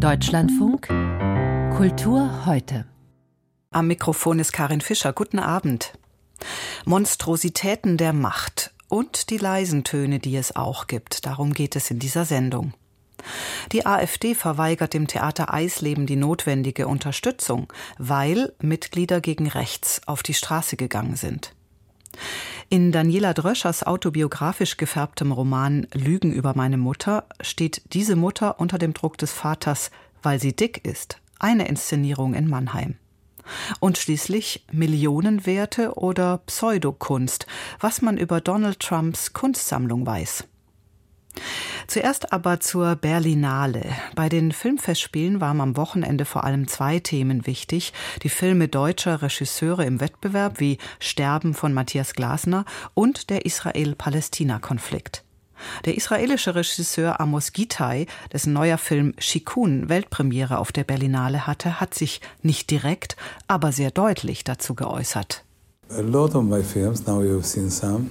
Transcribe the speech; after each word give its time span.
Deutschlandfunk 0.00 0.88
Kultur 1.76 2.46
heute. 2.46 2.86
Am 3.70 3.86
Mikrofon 3.86 4.38
ist 4.38 4.50
Karin 4.50 4.80
Fischer. 4.80 5.12
Guten 5.12 5.38
Abend. 5.38 5.92
Monstrositäten 6.86 7.98
der 7.98 8.14
Macht 8.14 8.72
und 8.88 9.28
die 9.28 9.36
leisen 9.36 9.84
Töne, 9.84 10.18
die 10.18 10.36
es 10.36 10.56
auch 10.56 10.86
gibt. 10.86 11.26
Darum 11.26 11.52
geht 11.52 11.76
es 11.76 11.90
in 11.90 11.98
dieser 11.98 12.24
Sendung. 12.24 12.72
Die 13.72 13.84
AfD 13.84 14.34
verweigert 14.34 14.94
dem 14.94 15.06
Theater 15.06 15.52
Eisleben 15.52 16.06
die 16.06 16.16
notwendige 16.16 16.88
Unterstützung, 16.88 17.70
weil 17.98 18.54
Mitglieder 18.62 19.20
gegen 19.20 19.48
rechts 19.48 20.00
auf 20.06 20.22
die 20.22 20.32
Straße 20.32 20.78
gegangen 20.78 21.16
sind. 21.16 21.54
In 22.68 22.92
Daniela 22.92 23.34
Dröschers 23.34 23.82
autobiografisch 23.82 24.76
gefärbtem 24.76 25.32
Roman 25.32 25.86
Lügen 25.92 26.32
über 26.32 26.54
meine 26.54 26.76
Mutter 26.76 27.24
steht 27.40 27.82
diese 27.92 28.14
Mutter 28.14 28.60
unter 28.60 28.78
dem 28.78 28.94
Druck 28.94 29.18
des 29.18 29.32
Vaters, 29.32 29.90
weil 30.22 30.40
sie 30.40 30.54
dick 30.54 30.84
ist. 30.84 31.18
Eine 31.38 31.66
Inszenierung 31.66 32.34
in 32.34 32.48
Mannheim. 32.48 32.94
Und 33.80 33.98
schließlich 33.98 34.64
Millionenwerte 34.70 35.94
oder 35.94 36.38
Pseudokunst, 36.46 37.46
was 37.80 38.02
man 38.02 38.16
über 38.18 38.40
Donald 38.40 38.78
Trumps 38.78 39.32
Kunstsammlung 39.32 40.06
weiß. 40.06 40.44
Zuerst 41.86 42.32
aber 42.32 42.60
zur 42.60 42.96
Berlinale. 42.96 43.84
Bei 44.14 44.28
den 44.28 44.52
Filmfestspielen 44.52 45.40
waren 45.40 45.60
am 45.60 45.76
Wochenende 45.76 46.24
vor 46.24 46.44
allem 46.44 46.68
zwei 46.68 47.00
Themen 47.00 47.46
wichtig. 47.46 47.92
Die 48.22 48.28
Filme 48.28 48.68
deutscher 48.68 49.22
Regisseure 49.22 49.84
im 49.84 50.00
Wettbewerb 50.00 50.60
wie 50.60 50.78
Sterben 50.98 51.54
von 51.54 51.72
Matthias 51.72 52.14
Glasner 52.14 52.64
und 52.94 53.30
der 53.30 53.44
Israel-Palästina-Konflikt. 53.46 55.24
Der 55.84 55.96
israelische 55.96 56.54
Regisseur 56.54 57.20
Amos 57.20 57.52
Gitai, 57.52 58.06
dessen 58.32 58.52
neuer 58.52 58.78
Film 58.78 59.14
Shikun 59.18 59.88
Weltpremiere 59.88 60.58
auf 60.58 60.72
der 60.72 60.84
Berlinale 60.84 61.46
hatte, 61.46 61.80
hat 61.80 61.94
sich 61.94 62.20
nicht 62.42 62.70
direkt, 62.70 63.16
aber 63.46 63.72
sehr 63.72 63.90
deutlich 63.90 64.44
dazu 64.44 64.74
geäußert. 64.74 65.44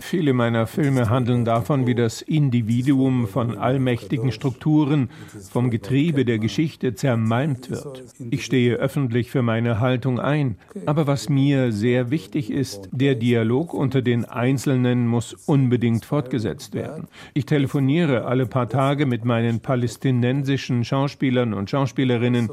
Viele 0.01 0.33
meiner 0.33 0.67
Filme 0.67 1.09
handeln 1.09 1.45
davon, 1.45 1.87
wie 1.87 1.95
das 1.95 2.21
Individuum 2.21 3.25
von 3.25 3.57
allmächtigen 3.57 4.33
Strukturen, 4.33 5.09
vom 5.49 5.69
Getriebe 5.69 6.25
der 6.25 6.39
Geschichte 6.39 6.93
zermalmt 6.93 7.69
wird. 7.69 8.03
Ich 8.31 8.43
stehe 8.43 8.75
öffentlich 8.75 9.31
für 9.31 9.43
meine 9.43 9.79
Haltung 9.79 10.19
ein. 10.19 10.57
Aber 10.85 11.07
was 11.07 11.29
mir 11.29 11.71
sehr 11.71 12.11
wichtig 12.11 12.51
ist, 12.51 12.89
der 12.91 13.15
Dialog 13.15 13.73
unter 13.73 14.01
den 14.01 14.25
Einzelnen 14.25 15.07
muss 15.07 15.33
unbedingt 15.45 16.03
fortgesetzt 16.03 16.73
werden. 16.73 17.07
Ich 17.33 17.45
telefoniere 17.45 18.25
alle 18.25 18.45
paar 18.45 18.67
Tage 18.67 19.05
mit 19.05 19.23
meinen 19.23 19.61
palästinensischen 19.61 20.83
Schauspielern 20.83 21.53
und 21.53 21.69
Schauspielerinnen. 21.69 22.49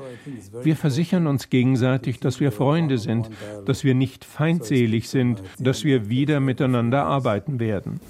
Wir 0.62 0.76
versichern 0.76 1.26
uns 1.26 1.50
gegenseitig, 1.50 2.20
dass 2.20 2.38
wir 2.38 2.52
Freunde 2.52 2.98
sind, 2.98 3.28
dass 3.64 3.82
wir 3.82 3.96
nicht 3.96 4.24
feindselig 4.24 5.08
sind 5.08 5.15
sind, 5.16 5.42
dass 5.58 5.82
wir 5.82 6.10
wieder 6.10 6.40
miteinander 6.40 7.04
arbeiten 7.04 7.58
werden. 7.58 8.00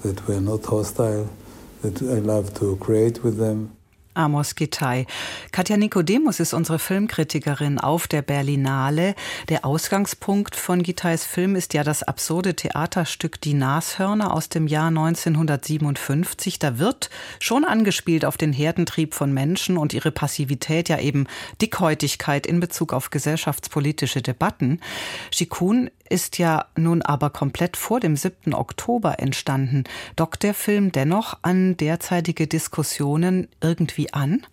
Amos 4.17 4.55
Gitai. 4.55 5.05
Katja 5.51 5.77
Nikodemus 5.77 6.39
ist 6.39 6.53
unsere 6.53 6.79
Filmkritikerin 6.79 7.79
auf 7.79 8.07
der 8.07 8.23
Berlinale. 8.23 9.13
Der 9.47 9.63
Ausgangspunkt 9.63 10.55
von 10.55 10.81
Gitais 10.81 11.23
Film 11.23 11.55
ist 11.55 11.75
ja 11.75 11.83
das 11.83 12.01
absurde 12.01 12.55
Theaterstück 12.55 13.39
Die 13.39 13.53
Nashörner 13.53 14.33
aus 14.33 14.49
dem 14.49 14.65
Jahr 14.65 14.87
1957. 14.87 16.57
Da 16.57 16.79
wird 16.79 17.11
schon 17.39 17.63
angespielt 17.63 18.25
auf 18.25 18.37
den 18.37 18.53
Herdentrieb 18.53 19.13
von 19.13 19.31
Menschen 19.31 19.77
und 19.77 19.93
ihre 19.93 20.11
Passivität, 20.11 20.89
ja 20.89 20.99
eben 20.99 21.27
Dickhäutigkeit 21.61 22.47
in 22.47 22.59
Bezug 22.59 22.93
auf 22.93 23.11
gesellschaftspolitische 23.11 24.23
Debatten. 24.23 24.81
Shikun 25.31 25.91
ist 26.09 26.37
ja 26.37 26.65
nun 26.75 27.01
aber 27.01 27.29
komplett 27.29 27.77
vor 27.77 27.99
dem 27.99 28.15
7. 28.15 28.53
Oktober 28.53 29.19
entstanden. 29.19 29.83
Dockt 30.15 30.43
der 30.43 30.53
Film 30.53 30.91
dennoch 30.91 31.37
an 31.41 31.77
derzeitige 31.77 32.47
Diskussionen 32.47 33.47
irgendwie 33.61 34.13
an? 34.13 34.45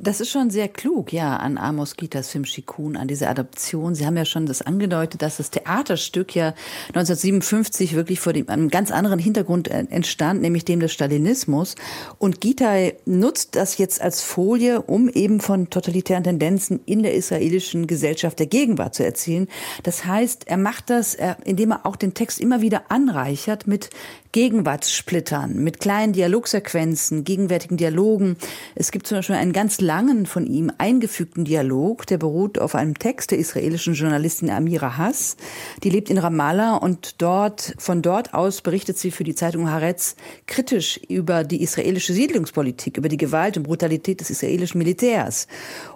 Das 0.00 0.20
ist 0.20 0.30
schon 0.30 0.50
sehr 0.50 0.68
klug, 0.68 1.12
ja, 1.12 1.36
an 1.36 1.58
Amos 1.58 1.96
Gitas 1.96 2.30
Film 2.30 2.44
Shikun, 2.44 2.96
an 2.96 3.08
diese 3.08 3.28
Adaption. 3.28 3.96
Sie 3.96 4.06
haben 4.06 4.16
ja 4.16 4.24
schon 4.24 4.46
das 4.46 4.62
angedeutet, 4.62 5.22
dass 5.22 5.38
das 5.38 5.50
Theaterstück 5.50 6.36
ja 6.36 6.54
1957 6.88 7.94
wirklich 7.94 8.20
vor 8.20 8.32
dem, 8.32 8.48
einem 8.48 8.68
ganz 8.68 8.92
anderen 8.92 9.18
Hintergrund 9.18 9.66
äh, 9.66 9.84
entstand, 9.90 10.40
nämlich 10.40 10.64
dem 10.64 10.78
des 10.78 10.92
Stalinismus. 10.92 11.74
Und 12.18 12.40
Gita 12.40 12.74
nutzt 13.06 13.56
das 13.56 13.76
jetzt 13.78 14.00
als 14.00 14.22
Folie, 14.22 14.82
um 14.82 15.08
eben 15.08 15.40
von 15.40 15.68
totalitären 15.68 16.22
Tendenzen 16.22 16.78
in 16.86 17.02
der 17.02 17.14
israelischen 17.14 17.88
Gesellschaft 17.88 18.38
der 18.38 18.46
Gegenwart 18.46 18.94
zu 18.94 19.04
erzählen. 19.04 19.48
Das 19.82 20.04
heißt, 20.04 20.46
er 20.46 20.58
macht 20.58 20.90
das, 20.90 21.16
indem 21.44 21.72
er 21.72 21.86
auch 21.86 21.96
den 21.96 22.14
Text 22.14 22.40
immer 22.40 22.60
wieder 22.60 22.90
anreichert 22.90 23.66
mit 23.66 23.90
Gegenwartssplittern, 24.32 25.54
mit 25.56 25.80
kleinen 25.80 26.12
Dialogsequenzen, 26.12 27.24
gegenwärtigen 27.24 27.78
Dialogen. 27.78 28.36
Es 28.74 28.90
gibt 28.90 29.06
zum 29.06 29.18
Beispiel 29.18 29.36
einen 29.36 29.54
ganz 29.54 29.80
langen 29.80 30.26
von 30.26 30.46
ihm 30.46 30.70
eingefügten 30.76 31.46
Dialog, 31.46 32.06
der 32.06 32.18
beruht 32.18 32.58
auf 32.58 32.74
einem 32.74 32.98
Text 32.98 33.30
der 33.30 33.38
israelischen 33.38 33.94
Journalistin 33.94 34.50
Amira 34.50 34.98
Hass. 34.98 35.36
Die 35.82 35.88
lebt 35.88 36.10
in 36.10 36.18
Ramallah 36.18 36.76
und 36.76 37.22
dort, 37.22 37.74
von 37.78 38.02
dort 38.02 38.34
aus 38.34 38.60
berichtet 38.60 38.98
sie 38.98 39.10
für 39.10 39.24
die 39.24 39.34
Zeitung 39.34 39.70
Haaretz 39.70 40.14
kritisch 40.46 41.00
über 41.08 41.42
die 41.42 41.62
israelische 41.62 42.12
Siedlungspolitik, 42.12 42.98
über 42.98 43.08
die 43.08 43.16
Gewalt 43.16 43.56
und 43.56 43.62
Brutalität 43.62 44.20
des 44.20 44.28
israelischen 44.28 44.78
Militärs. 44.78 45.46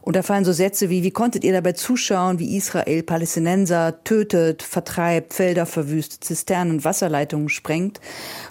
Und 0.00 0.16
da 0.16 0.22
fallen 0.22 0.46
so 0.46 0.52
Sätze 0.52 0.88
wie, 0.88 1.02
wie 1.02 1.10
konntet 1.10 1.44
ihr 1.44 1.52
dabei 1.52 1.72
zuschauen, 1.72 2.38
wie 2.38 2.56
Israel 2.56 3.02
Palästinenser 3.02 4.02
tötet, 4.04 4.62
vertreibt, 4.62 5.34
Felder 5.34 5.66
verwüstet, 5.66 6.24
Zisternen, 6.24 6.82
Wasserleitungen 6.82 7.50
sprengt? 7.50 8.00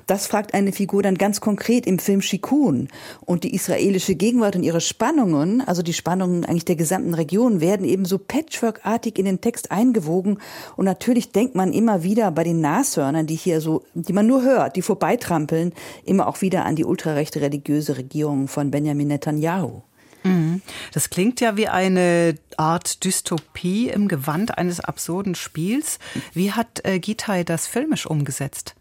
Das 0.07 0.27
fragt 0.27 0.53
eine 0.53 0.71
Figur 0.71 1.03
dann 1.03 1.15
ganz 1.15 1.41
konkret 1.41 1.85
im 1.85 1.99
Film 1.99 2.21
Shikun. 2.21 2.89
Und 3.25 3.43
die 3.43 3.53
israelische 3.53 4.15
Gegenwart 4.15 4.55
und 4.55 4.63
ihre 4.63 4.81
Spannungen, 4.81 5.61
also 5.61 5.81
die 5.81 5.93
Spannungen 5.93 6.45
eigentlich 6.45 6.65
der 6.65 6.75
gesamten 6.75 7.13
Region, 7.13 7.61
werden 7.61 7.85
eben 7.85 8.05
so 8.05 8.17
patchworkartig 8.17 9.17
in 9.17 9.25
den 9.25 9.41
Text 9.41 9.71
eingewogen. 9.71 10.39
Und 10.75 10.85
natürlich 10.85 11.31
denkt 11.31 11.55
man 11.55 11.73
immer 11.73 12.03
wieder 12.03 12.31
bei 12.31 12.43
den 12.43 12.61
Nashörnern, 12.61 13.27
die 13.27 13.35
hier 13.35 13.61
so, 13.61 13.83
die 13.93 14.13
man 14.13 14.27
nur 14.27 14.43
hört, 14.43 14.75
die 14.75 14.81
vorbeitrampeln, 14.81 15.73
immer 16.05 16.27
auch 16.27 16.41
wieder 16.41 16.65
an 16.65 16.75
die 16.75 16.85
ultrarechte 16.85 17.41
religiöse 17.41 17.97
Regierung 17.97 18.47
von 18.47 18.71
Benjamin 18.71 19.07
Netanyahu. 19.07 19.81
Mhm. 20.23 20.61
Das 20.93 21.09
klingt 21.09 21.41
ja 21.41 21.57
wie 21.57 21.67
eine 21.67 22.35
Art 22.57 23.03
Dystopie 23.03 23.89
im 23.89 24.07
Gewand 24.07 24.57
eines 24.57 24.79
absurden 24.79 25.35
Spiels. 25.35 25.99
Wie 26.33 26.51
hat 26.51 26.85
äh, 26.85 26.99
Gitai 26.99 27.43
das 27.43 27.67
filmisch 27.67 28.05
umgesetzt? 28.05 28.75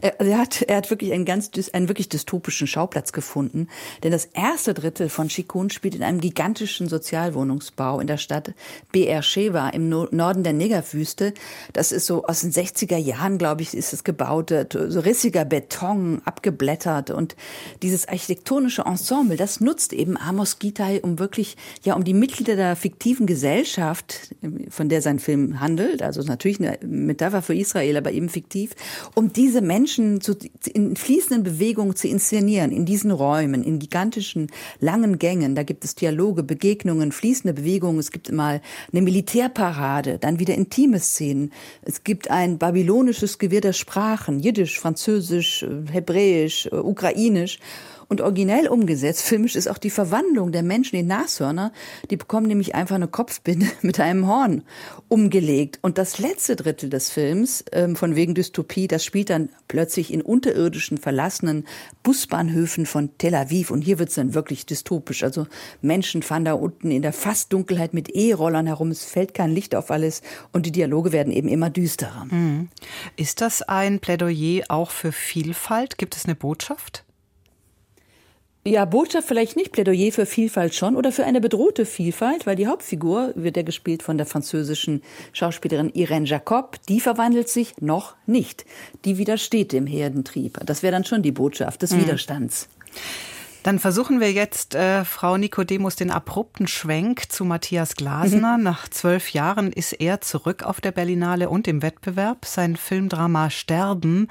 Er, 0.00 0.20
er, 0.20 0.38
hat, 0.38 0.62
er 0.62 0.76
hat 0.76 0.90
wirklich 0.90 1.12
einen 1.12 1.24
ganz 1.24 1.50
einen 1.72 1.88
wirklich 1.88 2.08
dystopischen 2.08 2.66
Schauplatz 2.66 3.12
gefunden, 3.12 3.68
denn 4.02 4.12
das 4.12 4.26
erste 4.26 4.74
Drittel 4.74 5.08
von 5.08 5.28
Chikun 5.28 5.70
spielt 5.70 5.94
in 5.94 6.02
einem 6.02 6.20
gigantischen 6.20 6.88
Sozialwohnungsbau 6.88 8.00
in 8.00 8.06
der 8.06 8.16
Stadt 8.16 8.52
BR 8.92 9.22
Sheva 9.22 9.68
im 9.70 9.88
Norden 9.88 10.42
der 10.42 10.52
Negerwüste. 10.52 11.34
Das 11.72 11.92
ist 11.92 12.06
so 12.06 12.24
aus 12.24 12.40
den 12.40 12.52
60er 12.52 12.96
Jahren, 12.96 13.38
glaube 13.38 13.62
ich, 13.62 13.74
ist 13.74 13.92
es 13.92 14.04
gebaut, 14.04 14.50
so 14.50 15.00
rissiger 15.00 15.44
Beton, 15.44 16.22
abgeblättert 16.24 17.10
und 17.10 17.36
dieses 17.82 18.08
architektonische 18.08 18.82
Ensemble, 18.82 19.36
das 19.36 19.60
nutzt 19.60 19.92
eben 19.92 20.16
Amos 20.16 20.58
Gitai, 20.58 21.00
um 21.02 21.18
wirklich 21.18 21.56
ja 21.82 21.94
um 21.94 22.04
die 22.04 22.14
Mitglieder 22.14 22.56
der 22.56 22.76
fiktiven 22.76 23.26
Gesellschaft, 23.26 24.34
von 24.68 24.88
der 24.88 25.02
sein 25.02 25.18
Film 25.18 25.60
handelt, 25.60 26.02
also 26.02 26.22
natürlich 26.22 26.60
eine 26.60 26.78
Metapher 26.82 27.42
für 27.42 27.54
Israel, 27.54 27.96
aber 27.96 28.12
eben 28.12 28.28
fiktiv, 28.28 28.72
um 29.14 29.32
diese 29.32 29.59
diese 29.60 29.66
Menschen 29.66 30.20
zu, 30.20 30.34
in 30.72 30.96
fließenden 30.96 31.42
Bewegungen 31.42 31.94
zu 31.94 32.08
inszenieren, 32.08 32.72
in 32.72 32.86
diesen 32.86 33.10
Räumen, 33.10 33.62
in 33.62 33.78
gigantischen, 33.78 34.50
langen 34.80 35.18
Gängen. 35.18 35.54
Da 35.54 35.62
gibt 35.64 35.84
es 35.84 35.94
Dialoge, 35.94 36.42
Begegnungen, 36.42 37.12
fließende 37.12 37.54
Bewegungen. 37.54 37.98
Es 37.98 38.10
gibt 38.10 38.32
mal 38.32 38.62
eine 38.90 39.02
Militärparade, 39.02 40.18
dann 40.18 40.38
wieder 40.38 40.54
intime 40.54 40.98
Szenen. 40.98 41.52
Es 41.82 42.04
gibt 42.04 42.30
ein 42.30 42.58
babylonisches 42.58 43.38
Gewirr 43.38 43.60
der 43.60 43.74
Sprachen, 43.74 44.40
Jiddisch, 44.40 44.80
Französisch, 44.80 45.66
Hebräisch, 45.92 46.68
Ukrainisch. 46.72 47.58
Und 48.10 48.20
originell 48.20 48.66
umgesetzt, 48.66 49.22
filmisch, 49.22 49.54
ist 49.54 49.68
auch 49.68 49.78
die 49.78 49.88
Verwandlung 49.88 50.50
der 50.50 50.64
Menschen 50.64 50.96
in 50.96 51.06
Nashörner. 51.06 51.72
Die 52.10 52.16
bekommen 52.16 52.48
nämlich 52.48 52.74
einfach 52.74 52.96
eine 52.96 53.06
Kopfbinde 53.06 53.68
mit 53.82 54.00
einem 54.00 54.26
Horn 54.26 54.64
umgelegt. 55.06 55.78
Und 55.80 55.96
das 55.96 56.18
letzte 56.18 56.56
Drittel 56.56 56.90
des 56.90 57.10
Films, 57.10 57.64
ähm, 57.70 57.94
von 57.94 58.16
wegen 58.16 58.34
Dystopie, 58.34 58.88
das 58.88 59.04
spielt 59.04 59.30
dann 59.30 59.50
plötzlich 59.68 60.12
in 60.12 60.22
unterirdischen, 60.22 60.98
verlassenen 60.98 61.68
Busbahnhöfen 62.02 62.84
von 62.84 63.16
Tel 63.16 63.36
Aviv. 63.36 63.70
Und 63.70 63.82
hier 63.82 64.00
wird 64.00 64.08
es 64.08 64.16
dann 64.16 64.34
wirklich 64.34 64.66
dystopisch. 64.66 65.22
Also 65.22 65.46
Menschen 65.80 66.24
fahren 66.24 66.44
da 66.44 66.54
unten 66.54 66.90
in 66.90 67.02
der 67.02 67.12
Fastdunkelheit 67.12 67.94
mit 67.94 68.08
E-Rollern 68.08 68.66
herum. 68.66 68.90
Es 68.90 69.04
fällt 69.04 69.34
kein 69.34 69.52
Licht 69.52 69.76
auf 69.76 69.92
alles. 69.92 70.22
Und 70.52 70.66
die 70.66 70.72
Dialoge 70.72 71.12
werden 71.12 71.32
eben 71.32 71.46
immer 71.46 71.70
düsterer. 71.70 72.26
Mhm. 72.28 72.70
Ist 73.14 73.40
das 73.40 73.62
ein 73.62 74.00
Plädoyer 74.00 74.64
auch 74.66 74.90
für 74.90 75.12
Vielfalt? 75.12 75.96
Gibt 75.96 76.16
es 76.16 76.24
eine 76.24 76.34
Botschaft? 76.34 77.04
Ja, 78.62 78.84
Botschaft 78.84 79.26
vielleicht 79.26 79.56
nicht, 79.56 79.72
Plädoyer 79.72 80.12
für 80.12 80.26
Vielfalt 80.26 80.74
schon 80.74 80.94
oder 80.94 81.12
für 81.12 81.24
eine 81.24 81.40
bedrohte 81.40 81.86
Vielfalt, 81.86 82.46
weil 82.46 82.56
die 82.56 82.66
Hauptfigur 82.66 83.32
wird 83.34 83.56
ja 83.56 83.62
gespielt 83.62 84.02
von 84.02 84.18
der 84.18 84.26
französischen 84.26 85.02
Schauspielerin 85.32 85.88
Irene 85.94 86.26
Jacob. 86.26 86.76
Die 86.86 87.00
verwandelt 87.00 87.48
sich 87.48 87.80
noch 87.80 88.16
nicht. 88.26 88.66
Die 89.06 89.16
widersteht 89.16 89.72
dem 89.72 89.86
Herdentrieb. 89.86 90.58
Das 90.66 90.82
wäre 90.82 90.92
dann 90.92 91.06
schon 91.06 91.22
die 91.22 91.32
Botschaft 91.32 91.80
des 91.80 91.92
mhm. 91.92 92.02
Widerstands. 92.02 92.68
Dann 93.62 93.78
versuchen 93.78 94.20
wir 94.20 94.32
jetzt, 94.32 94.74
äh, 94.74 95.04
Frau 95.04 95.36
Nikodemus, 95.36 95.94
den 95.94 96.10
abrupten 96.10 96.66
Schwenk 96.66 97.30
zu 97.30 97.44
Matthias 97.44 97.94
Glasner. 97.94 98.56
Mhm. 98.56 98.64
Nach 98.64 98.88
zwölf 98.88 99.30
Jahren 99.32 99.70
ist 99.70 99.92
er 99.92 100.22
zurück 100.22 100.62
auf 100.62 100.80
der 100.80 100.92
Berlinale 100.92 101.50
und 101.50 101.68
im 101.68 101.82
Wettbewerb. 101.82 102.46
Sein 102.46 102.76
Filmdrama 102.76 103.50
Sterben 103.50 104.28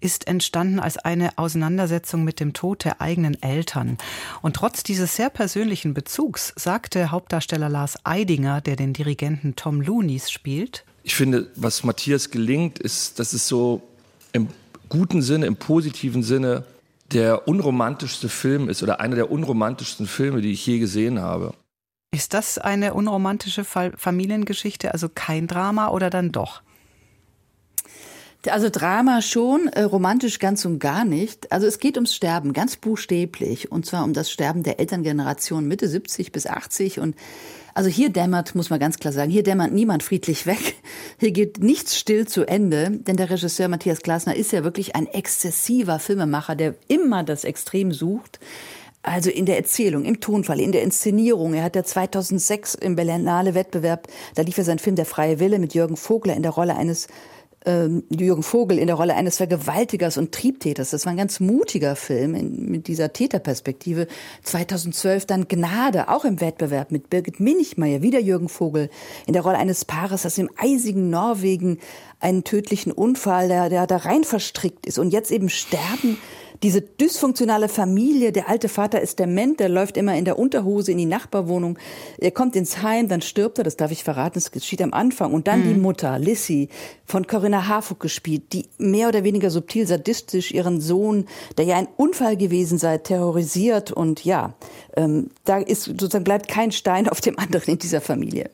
ist 0.00 0.26
entstanden 0.26 0.80
als 0.80 0.98
eine 0.98 1.38
Auseinandersetzung 1.38 2.24
mit 2.24 2.40
dem 2.40 2.54
Tod 2.54 2.84
der 2.84 3.00
eigenen 3.00 3.40
Eltern. 3.40 3.98
Und 4.40 4.56
trotz 4.56 4.82
dieses 4.82 5.14
sehr 5.14 5.30
persönlichen 5.30 5.94
Bezugs 5.94 6.52
sagte 6.56 7.12
Hauptdarsteller 7.12 7.68
Lars 7.68 7.98
Eidinger, 8.02 8.60
der 8.60 8.74
den 8.74 8.92
Dirigenten 8.92 9.54
Tom 9.54 9.80
Loonies 9.80 10.28
spielt. 10.28 10.84
Ich 11.04 11.14
finde, 11.14 11.48
was 11.54 11.84
Matthias 11.84 12.30
gelingt, 12.30 12.80
ist, 12.80 13.20
dass 13.20 13.32
es 13.32 13.46
so 13.46 13.82
im 14.32 14.48
guten 14.88 15.22
Sinne, 15.22 15.46
im 15.46 15.56
positiven 15.56 16.22
Sinne 16.24 16.64
der 17.12 17.46
unromantischste 17.48 18.28
Film 18.28 18.68
ist 18.68 18.82
oder 18.82 19.00
einer 19.00 19.16
der 19.16 19.30
unromantischsten 19.30 20.06
Filme, 20.06 20.40
die 20.40 20.52
ich 20.52 20.66
je 20.66 20.78
gesehen 20.78 21.20
habe. 21.20 21.54
Ist 22.14 22.34
das 22.34 22.58
eine 22.58 22.92
unromantische 22.94 23.64
Familiengeschichte, 23.64 24.92
also 24.92 25.08
kein 25.08 25.46
Drama 25.46 25.88
oder 25.88 26.10
dann 26.10 26.30
doch? 26.30 26.62
Also 28.50 28.70
Drama 28.70 29.22
schon, 29.22 29.68
äh, 29.68 29.82
romantisch 29.82 30.40
ganz 30.40 30.64
und 30.64 30.80
gar 30.80 31.04
nicht. 31.04 31.52
Also 31.52 31.66
es 31.66 31.78
geht 31.78 31.96
ums 31.96 32.14
Sterben, 32.14 32.52
ganz 32.52 32.76
buchstäblich. 32.76 33.70
Und 33.70 33.86
zwar 33.86 34.02
um 34.02 34.14
das 34.14 34.32
Sterben 34.32 34.64
der 34.64 34.80
Elterngeneration 34.80 35.68
Mitte 35.68 35.88
70 35.88 36.32
bis 36.32 36.46
80. 36.46 36.98
Und 36.98 37.14
also 37.74 37.88
hier 37.88 38.10
dämmert, 38.10 38.54
muss 38.54 38.70
man 38.70 38.80
ganz 38.80 38.98
klar 38.98 39.12
sagen, 39.12 39.30
hier 39.30 39.42
dämmert 39.42 39.72
niemand 39.72 40.02
friedlich 40.02 40.46
weg. 40.46 40.74
Hier 41.18 41.30
geht 41.30 41.62
nichts 41.62 41.98
still 41.98 42.26
zu 42.26 42.44
Ende, 42.46 42.90
denn 42.90 43.16
der 43.16 43.30
Regisseur 43.30 43.68
Matthias 43.68 44.00
Glasner 44.00 44.36
ist 44.36 44.52
ja 44.52 44.64
wirklich 44.64 44.94
ein 44.96 45.06
exzessiver 45.06 45.98
Filmemacher, 45.98 46.54
der 46.54 46.74
immer 46.88 47.22
das 47.22 47.44
Extrem 47.44 47.92
sucht. 47.92 48.40
Also 49.02 49.30
in 49.30 49.46
der 49.46 49.56
Erzählung, 49.56 50.04
im 50.04 50.20
Tonfall, 50.20 50.60
in 50.60 50.70
der 50.70 50.82
Inszenierung. 50.82 51.54
Er 51.54 51.64
hat 51.64 51.74
ja 51.74 51.82
2006 51.82 52.74
im 52.76 52.94
Berlinale 52.94 53.54
Wettbewerb, 53.54 54.06
da 54.36 54.42
lief 54.42 54.58
er 54.58 54.64
sein 54.64 54.78
Film 54.78 54.94
Der 54.94 55.06
freie 55.06 55.40
Wille 55.40 55.58
mit 55.58 55.74
Jürgen 55.74 55.96
Vogler 55.96 56.34
in 56.34 56.42
der 56.42 56.52
Rolle 56.52 56.76
eines 56.76 57.08
ähm, 57.66 58.04
Jürgen 58.10 58.42
Vogel 58.42 58.78
in 58.78 58.86
der 58.86 58.96
Rolle 58.96 59.14
eines 59.14 59.36
Vergewaltigers 59.36 60.18
und 60.18 60.32
Triebtäters. 60.32 60.90
Das 60.90 61.06
war 61.06 61.12
ein 61.12 61.16
ganz 61.16 61.40
mutiger 61.40 61.96
Film 61.96 62.34
in, 62.34 62.70
mit 62.70 62.88
dieser 62.88 63.12
Täterperspektive. 63.12 64.06
2012 64.42 65.26
dann 65.26 65.48
Gnade, 65.48 66.08
auch 66.08 66.24
im 66.24 66.40
Wettbewerb 66.40 66.90
mit 66.90 67.10
Birgit 67.10 67.40
Minichmeier, 67.40 68.02
wieder 68.02 68.20
Jürgen 68.20 68.48
Vogel, 68.48 68.90
in 69.26 69.32
der 69.32 69.42
Rolle 69.42 69.58
eines 69.58 69.84
Paares, 69.84 70.22
das 70.22 70.38
im 70.38 70.50
eisigen 70.56 71.10
Norwegen 71.10 71.78
einen 72.20 72.44
tödlichen 72.44 72.92
Unfall, 72.92 73.48
der, 73.48 73.68
der 73.68 73.86
da 73.86 73.96
rein 73.98 74.24
verstrickt 74.24 74.86
ist 74.86 74.98
und 74.98 75.10
jetzt 75.10 75.30
eben 75.30 75.48
sterben 75.48 76.18
diese 76.62 76.80
dysfunktionale 76.80 77.68
Familie, 77.68 78.30
der 78.30 78.48
alte 78.48 78.68
Vater 78.68 79.00
ist 79.00 79.18
dement, 79.18 79.58
der 79.58 79.68
läuft 79.68 79.96
immer 79.96 80.16
in 80.16 80.24
der 80.24 80.38
Unterhose 80.38 80.92
in 80.92 80.98
die 80.98 81.06
Nachbarwohnung. 81.06 81.78
Er 82.18 82.30
kommt 82.30 82.54
ins 82.54 82.82
Heim, 82.82 83.08
dann 83.08 83.20
stirbt 83.20 83.58
er, 83.58 83.64
das 83.64 83.76
darf 83.76 83.90
ich 83.90 84.04
verraten, 84.04 84.34
das 84.34 84.52
geschieht 84.52 84.80
am 84.80 84.92
Anfang. 84.92 85.32
Und 85.32 85.48
dann 85.48 85.60
mhm. 85.60 85.74
die 85.74 85.80
Mutter, 85.80 86.18
Lissy, 86.18 86.68
von 87.04 87.26
Corinna 87.26 87.66
Harfuck 87.66 88.00
gespielt, 88.00 88.52
die 88.52 88.66
mehr 88.78 89.08
oder 89.08 89.24
weniger 89.24 89.50
subtil 89.50 89.86
sadistisch 89.86 90.52
ihren 90.52 90.80
Sohn, 90.80 91.26
der 91.58 91.64
ja 91.64 91.76
ein 91.76 91.88
Unfall 91.96 92.36
gewesen 92.36 92.78
sei, 92.78 92.98
terrorisiert. 92.98 93.90
Und 93.90 94.24
ja, 94.24 94.54
ähm, 94.96 95.30
da 95.44 95.58
ist 95.58 95.84
sozusagen 95.84 96.24
bleibt 96.24 96.48
kein 96.48 96.70
Stein 96.70 97.08
auf 97.08 97.20
dem 97.20 97.38
anderen 97.38 97.72
in 97.72 97.78
dieser 97.78 98.00
Familie. 98.00 98.50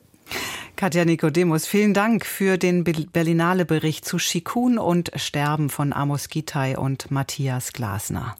Katja 0.79 1.03
Nikodemus, 1.03 1.67
vielen 1.67 1.93
Dank 1.93 2.25
für 2.25 2.57
den 2.57 2.85
Berlinale 2.85 3.65
Bericht 3.65 4.05
zu 4.05 4.17
Schikun 4.17 4.77
und 4.77 5.11
Sterben 5.17 5.69
von 5.69 5.91
Amos 5.91 6.29
Gitai 6.29 6.77
und 6.77 7.11
Matthias 7.11 7.73
Glasner. 7.73 8.37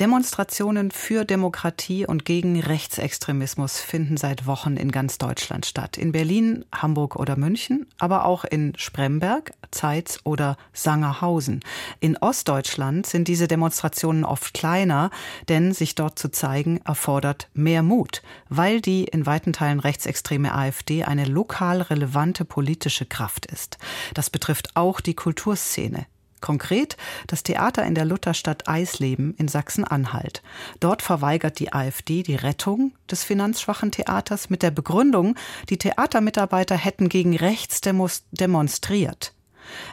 Demonstrationen 0.00 0.90
für 0.92 1.26
Demokratie 1.26 2.06
und 2.06 2.24
gegen 2.24 2.58
Rechtsextremismus 2.58 3.80
finden 3.80 4.16
seit 4.16 4.46
Wochen 4.46 4.78
in 4.78 4.90
ganz 4.90 5.18
Deutschland 5.18 5.66
statt. 5.66 5.98
In 5.98 6.12
Berlin, 6.12 6.64
Hamburg 6.72 7.16
oder 7.16 7.36
München, 7.36 7.86
aber 7.98 8.24
auch 8.24 8.46
in 8.46 8.72
Spremberg, 8.78 9.52
Zeitz 9.70 10.18
oder 10.24 10.56
Sangerhausen. 10.72 11.60
In 12.00 12.16
Ostdeutschland 12.16 13.04
sind 13.04 13.28
diese 13.28 13.46
Demonstrationen 13.46 14.24
oft 14.24 14.54
kleiner, 14.54 15.10
denn 15.50 15.74
sich 15.74 15.96
dort 15.96 16.18
zu 16.18 16.30
zeigen 16.30 16.80
erfordert 16.86 17.50
mehr 17.52 17.82
Mut, 17.82 18.22
weil 18.48 18.80
die 18.80 19.04
in 19.04 19.26
weiten 19.26 19.52
Teilen 19.52 19.80
rechtsextreme 19.80 20.54
AfD 20.54 21.04
eine 21.04 21.26
lokal 21.26 21.82
relevante 21.82 22.46
politische 22.46 23.04
Kraft 23.04 23.44
ist. 23.44 23.76
Das 24.14 24.30
betrifft 24.30 24.70
auch 24.76 25.02
die 25.02 25.14
Kulturszene. 25.14 26.06
Konkret 26.40 26.96
das 27.26 27.42
Theater 27.42 27.84
in 27.84 27.94
der 27.94 28.04
Lutherstadt 28.04 28.68
Eisleben 28.68 29.34
in 29.36 29.48
Sachsen-Anhalt. 29.48 30.42
Dort 30.80 31.02
verweigert 31.02 31.58
die 31.58 31.72
AfD 31.72 32.22
die 32.22 32.36
Rettung 32.36 32.92
des 33.10 33.24
finanzschwachen 33.24 33.92
Theaters 33.92 34.50
mit 34.50 34.62
der 34.62 34.70
Begründung, 34.70 35.36
die 35.68 35.78
Theatermitarbeiter 35.78 36.76
hätten 36.76 37.08
gegen 37.08 37.36
rechts 37.36 37.80
demonstriert. 37.80 39.34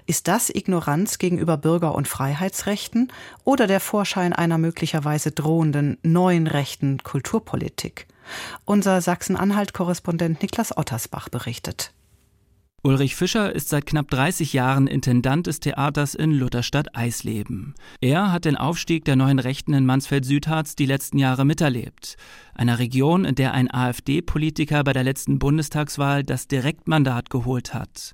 Ist 0.06 0.28
das 0.28 0.50
Ignoranz 0.50 1.18
gegenüber 1.18 1.58
Bürger- 1.58 1.96
und 1.96 2.08
Freiheitsrechten 2.08 3.12
oder 3.44 3.68
der 3.68 3.80
Vorschein 3.80 4.34
einer 4.34 4.58
möglicherweise 4.58 5.32
drohenden 5.32 5.98
neuen 6.02 6.48
rechten 6.48 7.04
Kulturpolitik? 7.04 8.08
Unser 8.66 9.02
Sachsen-Anhalt-Korrespondent 9.02 10.42
Niklas 10.42 10.76
Ottersbach 10.76 11.30
berichtet. 11.30 11.94
Ulrich 12.84 13.16
Fischer 13.16 13.54
ist 13.56 13.70
seit 13.70 13.88
knapp 13.88 14.08
30 14.12 14.54
Jahren 14.54 14.86
Intendant 14.86 15.48
des 15.48 15.60
Theaters 15.60 16.14
in 16.14 16.32
Lutherstadt 16.32 16.96
Eisleben. 16.96 17.74
Er 18.02 18.32
hat 18.32 18.46
den 18.46 18.56
Aufstieg 18.56 19.04
der 19.04 19.16
neuen 19.16 19.40
Rechten 19.40 19.74
in 19.74 19.88
Mansfeld-Südharz 19.88 20.76
die 20.76 20.86
letzten 20.86 21.18
Jahre 21.18 21.44
miterlebt 21.44 22.18
einer 22.58 22.80
Region, 22.80 23.24
in 23.24 23.36
der 23.36 23.54
ein 23.54 23.72
AfD-Politiker 23.72 24.84
bei 24.84 24.94
der 24.94 25.04
letzten 25.04 25.40
Bundestagswahl 25.40 26.24
das 26.24 26.48
Direktmandat 26.48 27.30
geholt 27.30 27.74
hat. 27.74 28.14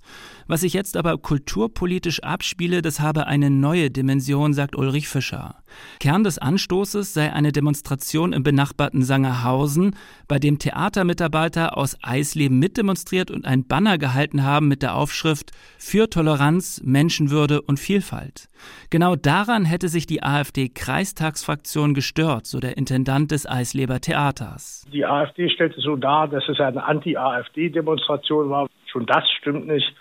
Was 0.53 0.61
sich 0.61 0.73
jetzt 0.73 0.97
aber 0.97 1.17
kulturpolitisch 1.17 2.21
abspiele, 2.21 2.83
das 2.83 2.99
habe 2.99 3.25
eine 3.25 3.49
neue 3.49 3.89
Dimension, 3.89 4.53
sagt 4.53 4.75
Ulrich 4.75 5.07
Fischer. 5.07 5.55
Kern 5.99 6.23
des 6.23 6.37
Anstoßes 6.37 7.11
sei 7.11 7.33
eine 7.33 7.51
Demonstration 7.51 8.33
im 8.33 8.43
benachbarten 8.43 9.01
Sangerhausen, 9.01 9.95
bei 10.27 10.37
dem 10.37 10.59
Theatermitarbeiter 10.59 11.75
aus 11.75 11.97
Eisleben 12.03 12.59
mitdemonstriert 12.59 13.31
und 13.31 13.47
ein 13.47 13.67
Banner 13.67 13.97
gehalten 13.97 14.43
haben 14.43 14.67
mit 14.67 14.83
der 14.83 14.93
Aufschrift 14.93 15.53
Für 15.79 16.07
Toleranz, 16.07 16.83
Menschenwürde 16.85 17.63
und 17.63 17.79
Vielfalt. 17.79 18.47
Genau 18.91 19.15
daran 19.15 19.65
hätte 19.65 19.87
sich 19.87 20.05
die 20.05 20.21
AfD-Kreistagsfraktion 20.21 21.95
gestört, 21.95 22.45
so 22.45 22.59
der 22.59 22.77
Intendant 22.77 23.31
des 23.31 23.49
Eisleber 23.49 24.01
Theaters. 24.01 24.85
Die 24.93 25.03
AfD 25.03 25.49
stellte 25.49 25.81
so 25.81 25.95
dar, 25.95 26.27
dass 26.27 26.47
es 26.47 26.59
eine 26.59 26.83
Anti-AfD-Demonstration 26.83 28.51
war. 28.51 28.67
Schon 28.85 29.07
das 29.07 29.23
stimmt 29.39 29.65
nicht 29.65 29.91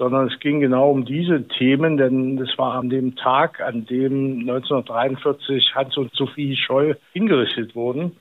sondern 0.00 0.28
es 0.28 0.40
ging 0.40 0.60
genau 0.60 0.90
um 0.90 1.04
diese 1.04 1.46
Themen, 1.46 1.98
denn 1.98 2.38
es 2.38 2.56
war 2.56 2.76
an 2.76 2.88
dem 2.88 3.16
Tag, 3.16 3.60
an 3.60 3.84
dem 3.84 4.40
1943 4.40 5.74
Hans 5.74 5.94
und 5.98 6.10
Sophie 6.14 6.56
Scholl 6.56 6.96
hingerichtet 7.12 7.74
wurden. 7.76 8.12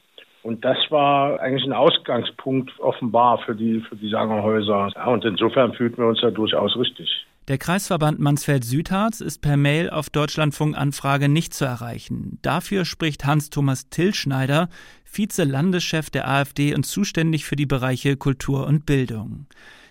Und 0.43 0.65
das 0.65 0.77
war 0.89 1.39
eigentlich 1.39 1.63
ein 1.63 1.71
Ausgangspunkt 1.71 2.77
offenbar 2.81 3.37
für 3.45 3.55
die, 3.55 3.79
für 3.87 3.95
die 3.95 4.09
Sangerhäuser. 4.09 4.91
Ja, 4.93 5.05
und 5.05 5.23
insofern 5.23 5.73
fühlten 5.73 5.99
wir 5.99 6.07
uns 6.09 6.19
da 6.19 6.31
durchaus 6.31 6.77
richtig. 6.77 7.25
Der 7.47 7.57
Kreisverband 7.57 8.19
Mansfeld-Südharz 8.19 9.21
ist 9.21 9.41
per 9.41 9.55
Mail 9.55 9.89
auf 9.89 10.09
Deutschlandfunk-Anfrage 10.09 11.29
nicht 11.29 11.53
zu 11.53 11.63
erreichen. 11.63 12.39
Dafür 12.41 12.83
spricht 12.83 13.25
Hans-Thomas 13.25 13.89
Tillschneider, 13.89 14.67
Vize-Landeschef 15.05 16.09
der 16.09 16.27
AfD 16.27 16.75
und 16.75 16.85
zuständig 16.85 17.45
für 17.45 17.55
die 17.55 17.65
Bereiche 17.65 18.17
Kultur 18.17 18.67
und 18.67 18.85
Bildung. 18.85 19.47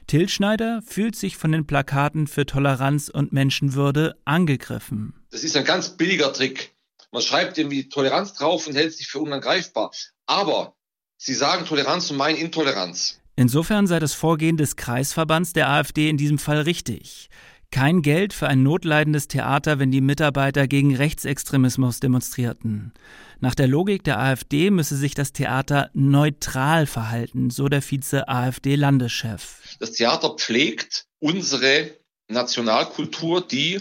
Tillschneider 0.08 0.80
fühlt 0.84 1.16
sich 1.16 1.36
von 1.36 1.52
den 1.52 1.66
Plakaten 1.66 2.26
für 2.26 2.46
Toleranz 2.46 3.10
und 3.10 3.32
Menschenwürde 3.32 4.16
angegriffen. 4.24 5.12
Das 5.30 5.44
ist 5.44 5.54
ein 5.54 5.64
ganz 5.64 5.90
billiger 5.90 6.32
Trick. 6.32 6.74
Man 7.12 7.22
schreibt 7.22 7.58
irgendwie 7.58 7.90
Toleranz 7.90 8.32
drauf 8.32 8.66
und 8.66 8.74
hält 8.74 8.94
sich 8.94 9.06
für 9.06 9.18
unangreifbar. 9.20 9.90
Aber 10.26 10.74
sie 11.18 11.34
sagen 11.34 11.66
Toleranz 11.66 12.10
und 12.10 12.16
meinen 12.16 12.38
Intoleranz. 12.38 13.20
Insofern 13.36 13.86
sei 13.86 13.98
das 13.98 14.14
Vorgehen 14.14 14.56
des 14.56 14.76
Kreisverbands 14.76 15.52
der 15.52 15.68
AfD 15.68 16.08
in 16.08 16.16
diesem 16.16 16.38
Fall 16.38 16.62
richtig. 16.62 17.28
Kein 17.70 18.00
Geld 18.00 18.32
für 18.32 18.48
ein 18.48 18.62
notleidendes 18.62 19.28
Theater, 19.28 19.78
wenn 19.78 19.90
die 19.90 20.00
Mitarbeiter 20.00 20.66
gegen 20.66 20.96
Rechtsextremismus 20.96 22.00
demonstrierten. 22.00 22.94
Nach 23.40 23.54
der 23.54 23.68
Logik 23.68 24.02
der 24.04 24.18
AfD 24.18 24.70
müsse 24.70 24.96
sich 24.96 25.14
das 25.14 25.32
Theater 25.32 25.90
neutral 25.92 26.86
verhalten, 26.86 27.50
so 27.50 27.68
der 27.68 27.82
Vize-AfD-Landeschef. 27.82 29.76
Das 29.80 29.92
Theater 29.92 30.34
pflegt 30.36 31.06
unsere 31.20 31.94
Nationalkultur, 32.28 33.46
die 33.46 33.80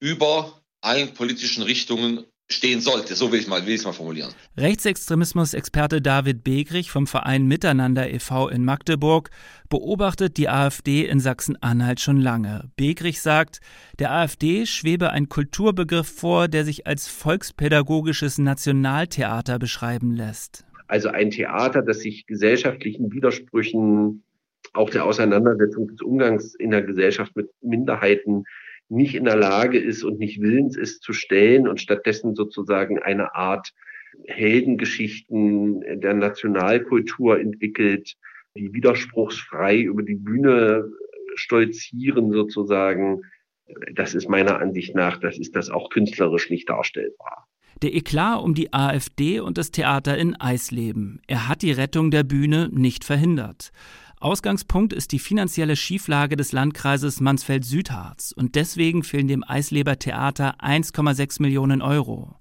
über 0.00 0.62
allen 0.80 1.12
politischen 1.14 1.62
Richtungen 1.62 2.24
stehen 2.48 2.80
sollte. 2.80 3.14
So 3.14 3.32
will 3.32 3.40
ich 3.40 3.48
mal, 3.48 3.66
will 3.66 3.74
ich 3.74 3.80
es 3.80 3.84
mal 3.84 3.92
formulieren. 3.92 4.32
Rechtsextremismus-Experte 4.56 6.00
David 6.00 6.44
Begrich 6.44 6.90
vom 6.90 7.06
Verein 7.06 7.46
Miteinander 7.46 8.10
e.V. 8.10 8.48
in 8.48 8.64
Magdeburg 8.64 9.30
beobachtet 9.68 10.36
die 10.36 10.48
AfD 10.48 11.04
in 11.04 11.18
Sachsen-Anhalt 11.18 12.00
schon 12.00 12.20
lange. 12.20 12.70
Begrich 12.76 13.20
sagt, 13.20 13.60
der 13.98 14.12
AfD 14.12 14.66
schwebe 14.66 15.10
ein 15.10 15.28
Kulturbegriff 15.28 16.08
vor, 16.08 16.46
der 16.48 16.64
sich 16.64 16.86
als 16.86 17.08
volkspädagogisches 17.08 18.38
Nationaltheater 18.38 19.58
beschreiben 19.58 20.14
lässt. 20.14 20.64
Also 20.86 21.08
ein 21.08 21.30
Theater, 21.30 21.82
das 21.82 21.98
sich 21.98 22.26
gesellschaftlichen 22.26 23.12
Widersprüchen, 23.12 24.22
auch 24.72 24.90
der 24.90 25.04
Auseinandersetzung 25.04 25.88
des 25.88 26.00
Umgangs 26.00 26.54
in 26.54 26.70
der 26.70 26.82
Gesellschaft 26.82 27.34
mit 27.34 27.48
Minderheiten 27.60 28.44
nicht 28.88 29.14
in 29.14 29.24
der 29.24 29.36
Lage 29.36 29.78
ist 29.78 30.04
und 30.04 30.18
nicht 30.18 30.40
willens 30.40 30.76
ist 30.76 31.02
zu 31.02 31.12
stellen 31.12 31.66
und 31.66 31.80
stattdessen 31.80 32.34
sozusagen 32.34 33.02
eine 33.02 33.34
Art 33.34 33.72
Heldengeschichten 34.26 36.00
der 36.00 36.14
Nationalkultur 36.14 37.38
entwickelt, 37.38 38.14
die 38.56 38.72
widerspruchsfrei 38.72 39.80
über 39.80 40.02
die 40.02 40.14
Bühne 40.14 40.90
stolzieren 41.34 42.32
sozusagen. 42.32 43.22
Das 43.94 44.14
ist 44.14 44.28
meiner 44.28 44.60
Ansicht 44.60 44.94
nach, 44.94 45.18
das 45.18 45.38
ist 45.38 45.56
das 45.56 45.70
auch 45.70 45.90
künstlerisch 45.90 46.50
nicht 46.50 46.68
darstellbar. 46.68 47.46
Der 47.82 47.94
Eklat 47.94 48.42
um 48.42 48.54
die 48.54 48.72
AfD 48.72 49.40
und 49.40 49.58
das 49.58 49.70
Theater 49.70 50.16
in 50.16 50.34
Eisleben. 50.34 51.20
Er 51.26 51.46
hat 51.46 51.60
die 51.60 51.72
Rettung 51.72 52.10
der 52.10 52.22
Bühne 52.22 52.70
nicht 52.72 53.04
verhindert. 53.04 53.70
Ausgangspunkt 54.18 54.94
ist 54.94 55.12
die 55.12 55.18
finanzielle 55.18 55.76
Schieflage 55.76 56.36
des 56.36 56.52
Landkreises 56.52 57.20
Mansfeld-Südharz 57.20 58.32
und 58.32 58.54
deswegen 58.54 59.02
fehlen 59.02 59.28
dem 59.28 59.44
Eisleber 59.46 59.98
Theater 59.98 60.54
1,6 60.58 61.42
Millionen 61.42 61.82
Euro. 61.82 62.34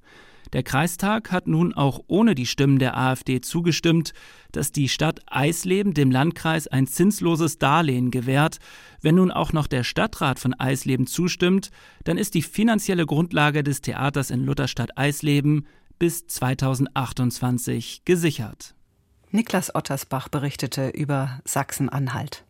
Der 0.54 0.64
Kreistag 0.64 1.34
hat 1.34 1.48
nun 1.48 1.74
auch 1.74 2.00
ohne 2.08 2.34
die 2.34 2.46
Stimmen 2.46 2.80
der 2.80 2.96
AfD 2.96 3.42
zugestimmt, 3.42 4.14
dass 4.54 4.72
die 4.72 4.88
Stadt 4.88 5.20
Eisleben 5.28 5.94
dem 5.94 6.12
Landkreis 6.12 6.68
ein 6.68 6.88
zinsloses 6.88 7.58
Darlehen 7.58 8.10
gewährt. 8.10 8.60
Wenn 9.02 9.16
nun 9.16 9.32
auch 9.32 9.52
noch 9.52 9.68
der 9.68 9.84
Stadtrat 9.84 10.40
von 10.40 10.54
Eisleben 10.54 11.08
zustimmt, 11.08 11.72
dann 12.06 12.18
ist 12.18 12.36
die 12.36 12.42
finanzielle 12.42 13.06
Grundlage 13.06 13.64
des 13.64 13.82
Theaters 13.82 14.30
in 14.30 14.46
Lutherstadt 14.46 14.98
Eisleben 14.98 15.68
bis 16.00 16.26
2028 16.28 18.04
gesichert. 18.06 18.75
Niklas 19.36 19.76
Ottersbach 19.76 20.30
berichtete 20.30 20.90
über 20.90 21.40
Sachsen-Anhalt. 21.46 22.44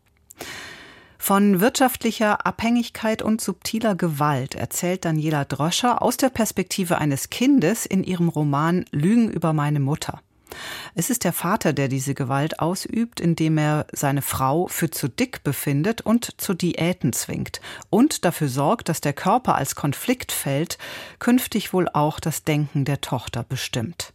Von 1.18 1.60
wirtschaftlicher 1.60 2.46
Abhängigkeit 2.46 3.24
und 3.24 3.42
subtiler 3.42 3.96
Gewalt 3.96 4.54
erzählt 4.54 5.06
Daniela 5.06 5.44
Droscher 5.44 6.04
aus 6.04 6.18
der 6.18 6.30
Perspektive 6.30 7.00
eines 7.00 7.32
Kindes 7.32 7.88
in 7.88 8.04
ihrem 8.04 8.30
Roman 8.30 8.86
Lügen 8.92 9.32
über 9.32 9.52
meine 9.52 9.80
Mutter. 9.80 10.22
Es 10.94 11.10
ist 11.10 11.24
der 11.24 11.34
Vater, 11.34 11.74
der 11.74 11.88
diese 11.88 12.14
Gewalt 12.14 12.60
ausübt, 12.60 13.20
indem 13.20 13.58
er 13.58 13.88
seine 13.92 14.22
Frau 14.22 14.68
für 14.68 14.90
zu 14.92 15.08
dick 15.08 15.44
befindet 15.44 16.02
und 16.02 16.40
zu 16.40 16.54
Diäten 16.54 17.12
zwingt 17.14 17.60
und 17.90 18.24
dafür 18.24 18.48
sorgt, 18.48 18.90
dass 18.90 19.02
der 19.02 19.14
Körper 19.14 19.56
als 19.56 19.76
Konfliktfeld 19.76 20.78
künftig 21.20 21.74
wohl 21.74 21.90
auch 21.90 22.20
das 22.20 22.44
Denken 22.44 22.86
der 22.86 23.02
Tochter 23.02 23.44
bestimmt. 23.44 24.14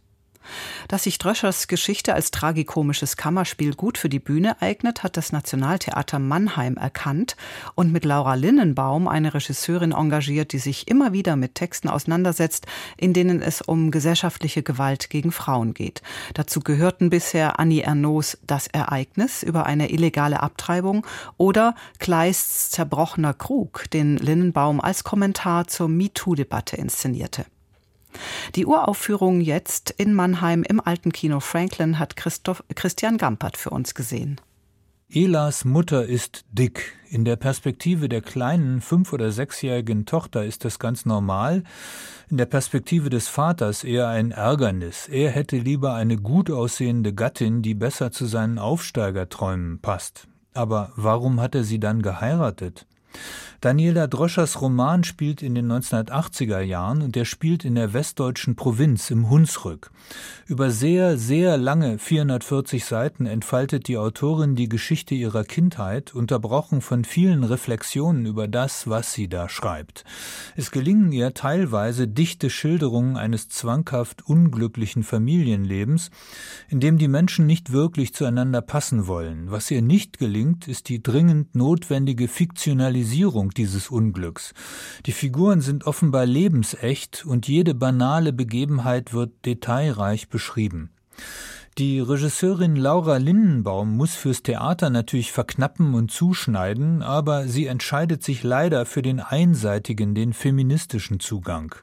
Dass 0.87 1.03
sich 1.03 1.17
Dröschers 1.17 1.67
Geschichte 1.67 2.13
als 2.13 2.31
tragikomisches 2.31 3.17
Kammerspiel 3.17 3.75
gut 3.75 3.97
für 3.97 4.09
die 4.09 4.19
Bühne 4.19 4.61
eignet, 4.61 5.03
hat 5.03 5.17
das 5.17 5.31
Nationaltheater 5.31 6.19
Mannheim 6.19 6.77
erkannt 6.77 7.35
und 7.75 7.91
mit 7.91 8.05
Laura 8.05 8.35
Linnenbaum 8.35 9.07
eine 9.07 9.33
Regisseurin 9.33 9.91
engagiert, 9.91 10.53
die 10.53 10.59
sich 10.59 10.87
immer 10.87 11.13
wieder 11.13 11.35
mit 11.35 11.55
Texten 11.55 11.89
auseinandersetzt, 11.89 12.65
in 12.97 13.13
denen 13.13 13.41
es 13.41 13.61
um 13.61 13.91
gesellschaftliche 13.91 14.63
Gewalt 14.63 15.09
gegen 15.09 15.31
Frauen 15.31 15.73
geht. 15.73 16.01
Dazu 16.33 16.59
gehörten 16.59 17.09
bisher 17.09 17.59
Annie 17.59 17.83
Ernaux 17.83 18.37
Das 18.45 18.67
Ereignis 18.67 19.43
über 19.43 19.65
eine 19.65 19.91
illegale 19.91 20.41
Abtreibung 20.41 21.05
oder 21.37 21.75
Kleists 21.99 22.71
Zerbrochener 22.71 23.33
Krug, 23.33 23.85
den 23.91 24.17
Linnenbaum 24.17 24.81
als 24.81 25.03
Kommentar 25.03 25.67
zur 25.67 25.87
MeToo-Debatte 25.87 26.77
inszenierte. 26.77 27.45
Die 28.55 28.65
Uraufführung 28.65 29.41
jetzt 29.41 29.91
in 29.91 30.13
Mannheim 30.13 30.63
im 30.63 30.79
alten 30.79 31.11
Kino 31.11 31.39
Franklin 31.39 31.99
hat 31.99 32.15
Christoph, 32.15 32.63
Christian 32.75 33.17
Gampert 33.17 33.57
für 33.57 33.69
uns 33.69 33.95
gesehen. 33.95 34.39
Elas 35.13 35.65
Mutter 35.65 36.05
ist 36.05 36.45
dick. 36.53 36.93
In 37.09 37.25
der 37.25 37.35
Perspektive 37.35 38.07
der 38.07 38.21
kleinen 38.21 38.79
fünf- 38.79 39.11
oder 39.11 39.33
sechsjährigen 39.33 40.05
Tochter 40.05 40.45
ist 40.45 40.63
das 40.63 40.79
ganz 40.79 41.05
normal. 41.05 41.63
In 42.29 42.37
der 42.37 42.45
Perspektive 42.45 43.09
des 43.09 43.27
Vaters 43.27 43.83
eher 43.83 44.07
ein 44.07 44.31
Ärgernis. 44.31 45.09
Er 45.09 45.31
hätte 45.31 45.57
lieber 45.57 45.95
eine 45.95 46.15
gut 46.15 46.49
aussehende 46.49 47.13
Gattin, 47.13 47.61
die 47.61 47.73
besser 47.73 48.13
zu 48.13 48.25
seinen 48.25 48.57
Aufsteigerträumen 48.57 49.79
passt. 49.81 50.29
Aber 50.53 50.93
warum 50.95 51.41
hat 51.41 51.55
er 51.55 51.65
sie 51.65 51.81
dann 51.81 52.01
geheiratet? 52.01 52.87
Daniela 53.61 54.07
Droschers 54.07 54.59
Roman 54.59 55.03
spielt 55.03 55.43
in 55.43 55.53
den 55.53 55.71
1980er 55.71 56.61
Jahren 56.61 57.03
und 57.03 57.15
er 57.15 57.25
spielt 57.25 57.63
in 57.63 57.75
der 57.75 57.93
westdeutschen 57.93 58.55
Provinz 58.55 59.11
im 59.11 59.29
Hunsrück. 59.29 59.91
Über 60.47 60.71
sehr, 60.71 61.15
sehr 61.19 61.57
lange 61.57 61.99
440 61.99 62.83
Seiten 62.83 63.27
entfaltet 63.27 63.87
die 63.87 63.97
Autorin 63.97 64.55
die 64.55 64.67
Geschichte 64.67 65.13
ihrer 65.13 65.43
Kindheit, 65.43 66.15
unterbrochen 66.15 66.81
von 66.81 67.05
vielen 67.05 67.43
Reflexionen 67.43 68.25
über 68.25 68.47
das, 68.47 68.87
was 68.87 69.13
sie 69.13 69.29
da 69.29 69.47
schreibt. 69.47 70.05
Es 70.55 70.71
gelingen 70.71 71.11
ihr 71.11 71.35
teilweise 71.35 72.07
dichte 72.07 72.49
Schilderungen 72.49 73.15
eines 73.15 73.47
zwanghaft 73.47 74.25
unglücklichen 74.25 75.03
Familienlebens, 75.03 76.09
in 76.67 76.79
dem 76.79 76.97
die 76.97 77.07
Menschen 77.07 77.45
nicht 77.45 77.71
wirklich 77.71 78.15
zueinander 78.15 78.63
passen 78.63 79.05
wollen. 79.05 79.51
Was 79.51 79.69
ihr 79.69 79.83
nicht 79.83 80.17
gelingt, 80.17 80.67
ist 80.67 80.89
die 80.89 81.03
dringend 81.03 81.53
notwendige 81.53 82.27
Fiktionalisierung 82.27 83.00
dieses 83.53 83.89
Unglücks. 83.89 84.53
Die 85.05 85.11
Figuren 85.11 85.61
sind 85.61 85.85
offenbar 85.85 86.25
lebensecht 86.25 87.25
und 87.25 87.47
jede 87.47 87.73
banale 87.73 88.33
Begebenheit 88.33 89.13
wird 89.13 89.45
detailreich 89.45 90.29
beschrieben. 90.29 90.91
Die 91.77 92.01
Regisseurin 92.01 92.75
Laura 92.75 93.15
Lindenbaum 93.15 93.95
muss 93.95 94.13
fürs 94.13 94.43
Theater 94.43 94.89
natürlich 94.89 95.31
verknappen 95.31 95.93
und 95.93 96.11
zuschneiden, 96.11 97.01
aber 97.01 97.47
sie 97.47 97.65
entscheidet 97.65 98.23
sich 98.23 98.43
leider 98.43 98.85
für 98.85 99.01
den 99.01 99.21
einseitigen, 99.21 100.13
den 100.13 100.33
feministischen 100.33 101.21
Zugang. 101.21 101.73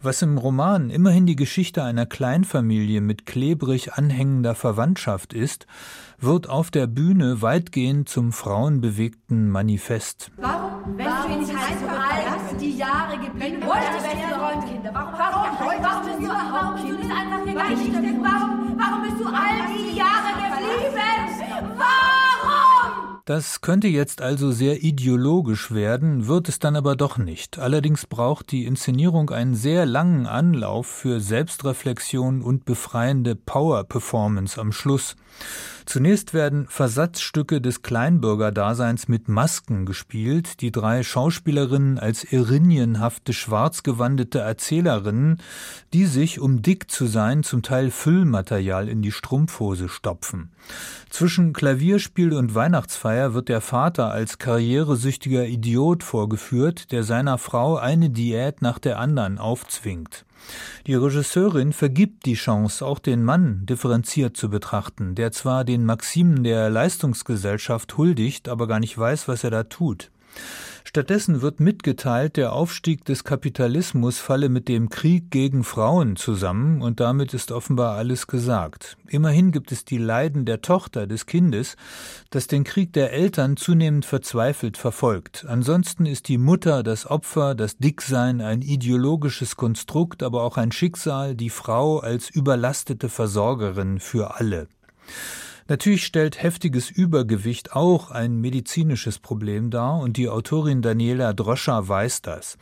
Was 0.00 0.22
im 0.22 0.38
Roman 0.38 0.88
immerhin 0.88 1.26
die 1.26 1.36
Geschichte 1.36 1.82
einer 1.82 2.06
Kleinfamilie 2.06 3.02
mit 3.02 3.26
klebrig 3.26 3.92
anhängender 3.92 4.54
Verwandtschaft 4.54 5.34
ist, 5.34 5.66
wird 6.18 6.48
auf 6.48 6.70
der 6.70 6.86
Bühne 6.86 7.42
weitgehend 7.42 8.08
zum 8.08 8.32
frauenbewegten 8.32 9.50
Manifest. 9.50 10.30
Warum, 10.38 10.96
wenn 10.96 11.06
warum 11.06 11.32
du 11.32 11.38
nicht 11.38 11.54
all 11.54 11.76
die 11.78 12.09
Jahre 12.80 13.18
geblieben 13.18 13.62
wolltest, 13.66 14.06
du 14.06 14.66
Kinder? 14.66 14.90
Warum, 14.94 15.12
warum, 15.18 15.58
warum, 15.58 15.82
warum, 15.82 16.06
bist 16.06 16.18
du, 16.18 16.28
warum 16.28 16.74
bist 16.76 16.88
du 16.88 16.94
nicht 16.94 17.10
einfach 17.10 17.44
gegangen? 17.44 18.24
Warum, 18.24 18.78
warum 18.78 19.02
bist 19.02 19.20
du 19.20 19.26
all 19.26 19.68
die 19.68 19.96
Jahre 19.96 20.32
geblieben? 20.32 20.96
Warum? 21.76 22.29
Das 23.24 23.60
könnte 23.60 23.86
jetzt 23.88 24.22
also 24.22 24.50
sehr 24.50 24.82
ideologisch 24.82 25.70
werden, 25.70 26.26
wird 26.26 26.48
es 26.48 26.58
dann 26.58 26.74
aber 26.74 26.96
doch 26.96 27.18
nicht. 27.18 27.58
Allerdings 27.58 28.06
braucht 28.06 28.50
die 28.50 28.64
Inszenierung 28.64 29.30
einen 29.30 29.54
sehr 29.54 29.86
langen 29.86 30.26
Anlauf 30.26 30.86
für 30.86 31.20
Selbstreflexion 31.20 32.42
und 32.42 32.64
befreiende 32.64 33.36
Power-Performance 33.36 34.60
am 34.60 34.72
Schluss. 34.72 35.16
Zunächst 35.86 36.34
werden 36.34 36.66
Versatzstücke 36.68 37.60
des 37.60 37.82
Kleinbürgerdaseins 37.82 39.08
mit 39.08 39.28
Masken 39.28 39.86
gespielt, 39.86 40.60
die 40.60 40.70
drei 40.70 41.02
Schauspielerinnen 41.02 41.98
als 41.98 42.22
irinienhafte 42.22 43.32
schwarzgewandete 43.32 44.38
Erzählerinnen, 44.38 45.38
die 45.92 46.06
sich, 46.06 46.38
um 46.38 46.62
dick 46.62 46.90
zu 46.92 47.06
sein, 47.06 47.42
zum 47.42 47.62
Teil 47.62 47.90
Füllmaterial 47.90 48.88
in 48.88 49.02
die 49.02 49.10
Strumpfhose 49.10 49.88
stopfen. 49.88 50.52
Zwischen 51.08 51.52
Klavierspiel 51.52 52.34
und 52.34 52.54
Weihnachtsfeier 52.54 53.09
wird 53.34 53.48
der 53.48 53.60
Vater 53.60 54.10
als 54.10 54.38
karrieresüchtiger 54.38 55.46
Idiot 55.46 56.02
vorgeführt, 56.02 56.92
der 56.92 57.02
seiner 57.04 57.38
Frau 57.38 57.76
eine 57.76 58.10
Diät 58.10 58.62
nach 58.62 58.78
der 58.78 58.98
anderen 58.98 59.38
aufzwingt. 59.38 60.24
Die 60.86 60.94
Regisseurin 60.94 61.72
vergibt 61.72 62.26
die 62.26 62.34
Chance, 62.34 62.84
auch 62.84 62.98
den 62.98 63.22
Mann 63.22 63.66
differenziert 63.66 64.36
zu 64.36 64.48
betrachten, 64.48 65.14
der 65.14 65.32
zwar 65.32 65.64
den 65.64 65.84
Maximen 65.84 66.44
der 66.44 66.70
Leistungsgesellschaft 66.70 67.96
huldigt, 67.96 68.48
aber 68.48 68.66
gar 68.66 68.80
nicht 68.80 68.96
weiß, 68.96 69.28
was 69.28 69.44
er 69.44 69.50
da 69.50 69.64
tut. 69.64 70.10
Stattdessen 70.84 71.40
wird 71.40 71.60
mitgeteilt, 71.60 72.36
der 72.36 72.52
Aufstieg 72.52 73.04
des 73.04 73.22
Kapitalismus 73.22 74.18
falle 74.18 74.48
mit 74.48 74.66
dem 74.68 74.88
Krieg 74.88 75.30
gegen 75.30 75.62
Frauen 75.62 76.16
zusammen 76.16 76.82
und 76.82 76.98
damit 76.98 77.32
ist 77.32 77.52
offenbar 77.52 77.96
alles 77.96 78.26
gesagt. 78.26 78.96
Immerhin 79.06 79.52
gibt 79.52 79.70
es 79.70 79.84
die 79.84 79.98
Leiden 79.98 80.46
der 80.46 80.62
Tochter 80.62 81.06
des 81.06 81.26
Kindes, 81.26 81.76
das 82.30 82.48
den 82.48 82.64
Krieg 82.64 82.92
der 82.92 83.12
Eltern 83.12 83.56
zunehmend 83.56 84.04
verzweifelt 84.04 84.76
verfolgt. 84.76 85.44
Ansonsten 85.46 86.06
ist 86.06 86.26
die 86.26 86.38
Mutter 86.38 86.82
das 86.82 87.06
Opfer, 87.06 87.54
das 87.54 87.76
Dicksein 87.76 88.40
ein 88.40 88.60
ideologisches 88.60 89.54
Konstrukt, 89.54 90.24
aber 90.24 90.42
auch 90.42 90.56
ein 90.56 90.72
Schicksal, 90.72 91.36
die 91.36 91.50
Frau 91.50 92.00
als 92.00 92.30
überlastete 92.30 93.08
Versorgerin 93.08 94.00
für 94.00 94.40
alle. 94.40 94.66
Natürlich 95.70 96.04
stellt 96.04 96.42
heftiges 96.42 96.90
Übergewicht 96.90 97.76
auch 97.76 98.10
ein 98.10 98.40
medizinisches 98.40 99.20
Problem 99.20 99.70
dar 99.70 100.00
und 100.00 100.16
die 100.16 100.28
Autorin 100.28 100.82
Daniela 100.82 101.32
Droscher 101.32 101.86
weiß 101.86 102.22
das. 102.22 102.58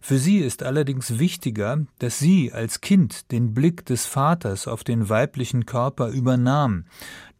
Für 0.00 0.18
sie 0.18 0.38
ist 0.38 0.62
allerdings 0.62 1.18
wichtiger, 1.18 1.84
dass 1.98 2.20
sie 2.20 2.52
als 2.52 2.80
Kind 2.80 3.32
den 3.32 3.54
Blick 3.54 3.84
des 3.86 4.06
Vaters 4.06 4.68
auf 4.68 4.84
den 4.84 5.08
weiblichen 5.08 5.66
Körper 5.66 6.10
übernahm, 6.10 6.84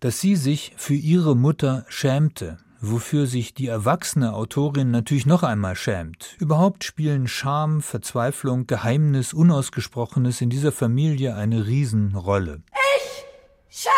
dass 0.00 0.20
sie 0.20 0.34
sich 0.34 0.72
für 0.76 0.94
ihre 0.94 1.36
Mutter 1.36 1.86
schämte, 1.86 2.58
wofür 2.80 3.28
sich 3.28 3.54
die 3.54 3.68
erwachsene 3.68 4.32
Autorin 4.34 4.90
natürlich 4.90 5.26
noch 5.26 5.44
einmal 5.44 5.76
schämt. 5.76 6.34
Überhaupt 6.40 6.82
spielen 6.82 7.28
Scham, 7.28 7.82
Verzweiflung, 7.82 8.66
Geheimnis, 8.66 9.32
Unausgesprochenes 9.32 10.40
in 10.40 10.50
dieser 10.50 10.72
Familie 10.72 11.36
eine 11.36 11.68
Riesenrolle. 11.68 12.64
Ich 12.96 13.80
schäme 13.82 13.92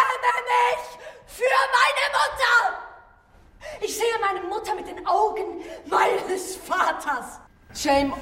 mich 0.47 0.96
für 1.37 1.43
meine 1.79 2.07
Mutter! 2.19 2.57
Ich 3.85 3.95
sehe 3.95 4.19
meine 4.21 4.47
Mutter 4.49 4.75
mit 4.75 4.87
den 4.87 5.07
Augen 5.07 5.61
meines 5.91 6.57
Vaters. 6.57 7.41
Shame 7.75 8.15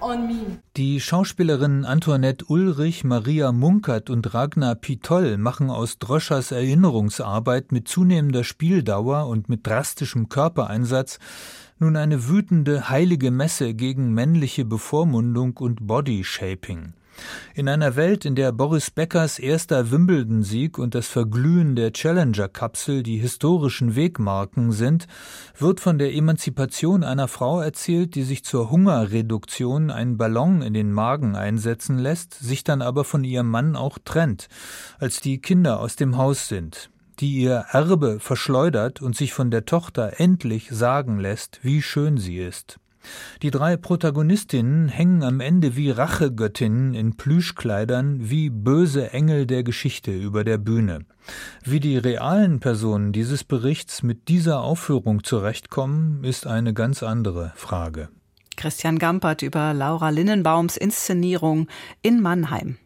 on 0.00 0.26
me. 0.26 0.58
Die 0.76 1.00
Schauspielerinnen 1.00 1.84
Antoinette 1.84 2.44
Ulrich, 2.46 3.04
Maria 3.04 3.52
Munkert 3.52 4.10
und 4.10 4.34
Ragnar 4.34 4.74
Pitoll 4.74 5.38
machen 5.38 5.70
aus 5.70 6.00
Droschers 6.00 6.50
Erinnerungsarbeit 6.50 7.70
mit 7.70 7.86
zunehmender 7.86 8.42
Spieldauer 8.42 9.28
und 9.28 9.48
mit 9.48 9.64
drastischem 9.64 10.28
Körpereinsatz 10.28 11.20
nun 11.78 11.96
eine 11.96 12.28
wütende 12.28 12.88
heilige 12.88 13.30
Messe 13.30 13.74
gegen 13.74 14.12
männliche 14.14 14.64
Bevormundung 14.64 15.56
und 15.58 15.86
Bodyshaping. 15.86 16.94
In 17.54 17.68
einer 17.68 17.96
Welt, 17.96 18.24
in 18.24 18.34
der 18.34 18.52
Boris 18.52 18.90
Beckers 18.90 19.38
erster 19.38 19.90
Wimbledon-Sieg 19.90 20.78
und 20.78 20.94
das 20.94 21.06
Verglühen 21.06 21.76
der 21.76 21.92
Challenger-Kapsel 21.92 23.02
die 23.02 23.18
historischen 23.18 23.96
Wegmarken 23.96 24.72
sind, 24.72 25.06
wird 25.56 25.80
von 25.80 25.98
der 25.98 26.14
Emanzipation 26.14 27.04
einer 27.04 27.28
Frau 27.28 27.60
erzählt, 27.60 28.14
die 28.14 28.22
sich 28.22 28.44
zur 28.44 28.70
Hungerreduktion 28.70 29.90
einen 29.90 30.16
Ballon 30.16 30.62
in 30.62 30.74
den 30.74 30.92
Magen 30.92 31.36
einsetzen 31.36 31.98
lässt, 31.98 32.34
sich 32.34 32.64
dann 32.64 32.82
aber 32.82 33.04
von 33.04 33.24
ihrem 33.24 33.50
Mann 33.50 33.76
auch 33.76 33.98
trennt, 34.04 34.48
als 34.98 35.20
die 35.20 35.40
Kinder 35.40 35.80
aus 35.80 35.96
dem 35.96 36.16
Haus 36.16 36.48
sind 36.48 36.90
die 37.20 37.38
ihr 37.38 37.64
Erbe 37.70 38.20
verschleudert 38.20 39.02
und 39.02 39.16
sich 39.16 39.32
von 39.32 39.50
der 39.50 39.64
Tochter 39.64 40.20
endlich 40.20 40.68
sagen 40.70 41.18
lässt, 41.18 41.58
wie 41.62 41.82
schön 41.82 42.16
sie 42.16 42.38
ist. 42.38 42.78
Die 43.42 43.50
drei 43.50 43.76
Protagonistinnen 43.76 44.88
hängen 44.88 45.22
am 45.22 45.40
Ende 45.40 45.76
wie 45.76 45.90
Rachegöttinnen 45.90 46.94
in 46.94 47.16
Plüschkleidern, 47.16 48.30
wie 48.30 48.50
böse 48.50 49.12
Engel 49.12 49.46
der 49.46 49.62
Geschichte 49.62 50.12
über 50.12 50.44
der 50.44 50.58
Bühne. 50.58 51.00
Wie 51.64 51.80
die 51.80 51.96
realen 51.96 52.60
Personen 52.60 53.12
dieses 53.12 53.44
Berichts 53.44 54.02
mit 54.02 54.28
dieser 54.28 54.60
Aufführung 54.60 55.24
zurechtkommen, 55.24 56.24
ist 56.24 56.46
eine 56.46 56.74
ganz 56.74 57.02
andere 57.02 57.52
Frage. 57.54 58.08
Christian 58.56 58.98
Gampert 58.98 59.42
über 59.42 59.72
Laura 59.72 60.10
Linnenbaums 60.10 60.76
Inszenierung 60.76 61.68
in 62.02 62.20
Mannheim. 62.20 62.76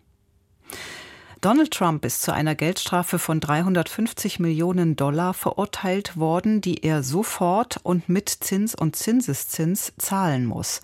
Donald 1.43 1.73
Trump 1.73 2.05
ist 2.05 2.23
zu 2.23 2.33
einer 2.33 2.55
Geldstrafe 2.55 3.19
von 3.19 3.41
350 3.41 4.39
Millionen 4.39 4.95
Dollar 4.95 5.35
verurteilt 5.35 6.17
worden, 6.17 6.61
die 6.61 6.85
er 6.85 7.03
sofort 7.03 7.81
und 7.83 8.09
mit 8.09 8.29
Zins 8.29 8.77
und 8.77 8.95
Zinseszins 8.95 9.93
zahlen 9.99 10.47
muss. 10.47 10.83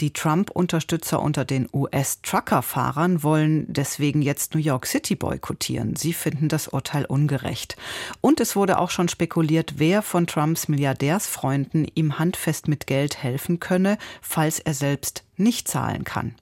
Die 0.00 0.14
Trump-Unterstützer 0.14 1.20
unter 1.20 1.44
den 1.44 1.68
US-Trucker-Fahrern 1.74 3.22
wollen 3.22 3.70
deswegen 3.70 4.22
jetzt 4.22 4.54
New 4.54 4.62
York 4.62 4.86
City 4.86 5.14
boykottieren. 5.14 5.94
Sie 5.94 6.14
finden 6.14 6.48
das 6.48 6.68
Urteil 6.68 7.04
ungerecht. 7.04 7.76
Und 8.22 8.40
es 8.40 8.56
wurde 8.56 8.78
auch 8.78 8.88
schon 8.88 9.10
spekuliert, 9.10 9.74
wer 9.76 10.00
von 10.00 10.26
Trumps 10.26 10.68
Milliardärsfreunden 10.68 11.86
ihm 11.94 12.18
handfest 12.18 12.66
mit 12.66 12.86
Geld 12.86 13.22
helfen 13.22 13.60
könne, 13.60 13.98
falls 14.22 14.58
er 14.58 14.72
selbst 14.72 15.24
nicht 15.36 15.68
zahlen 15.68 16.04
kann. 16.04 16.34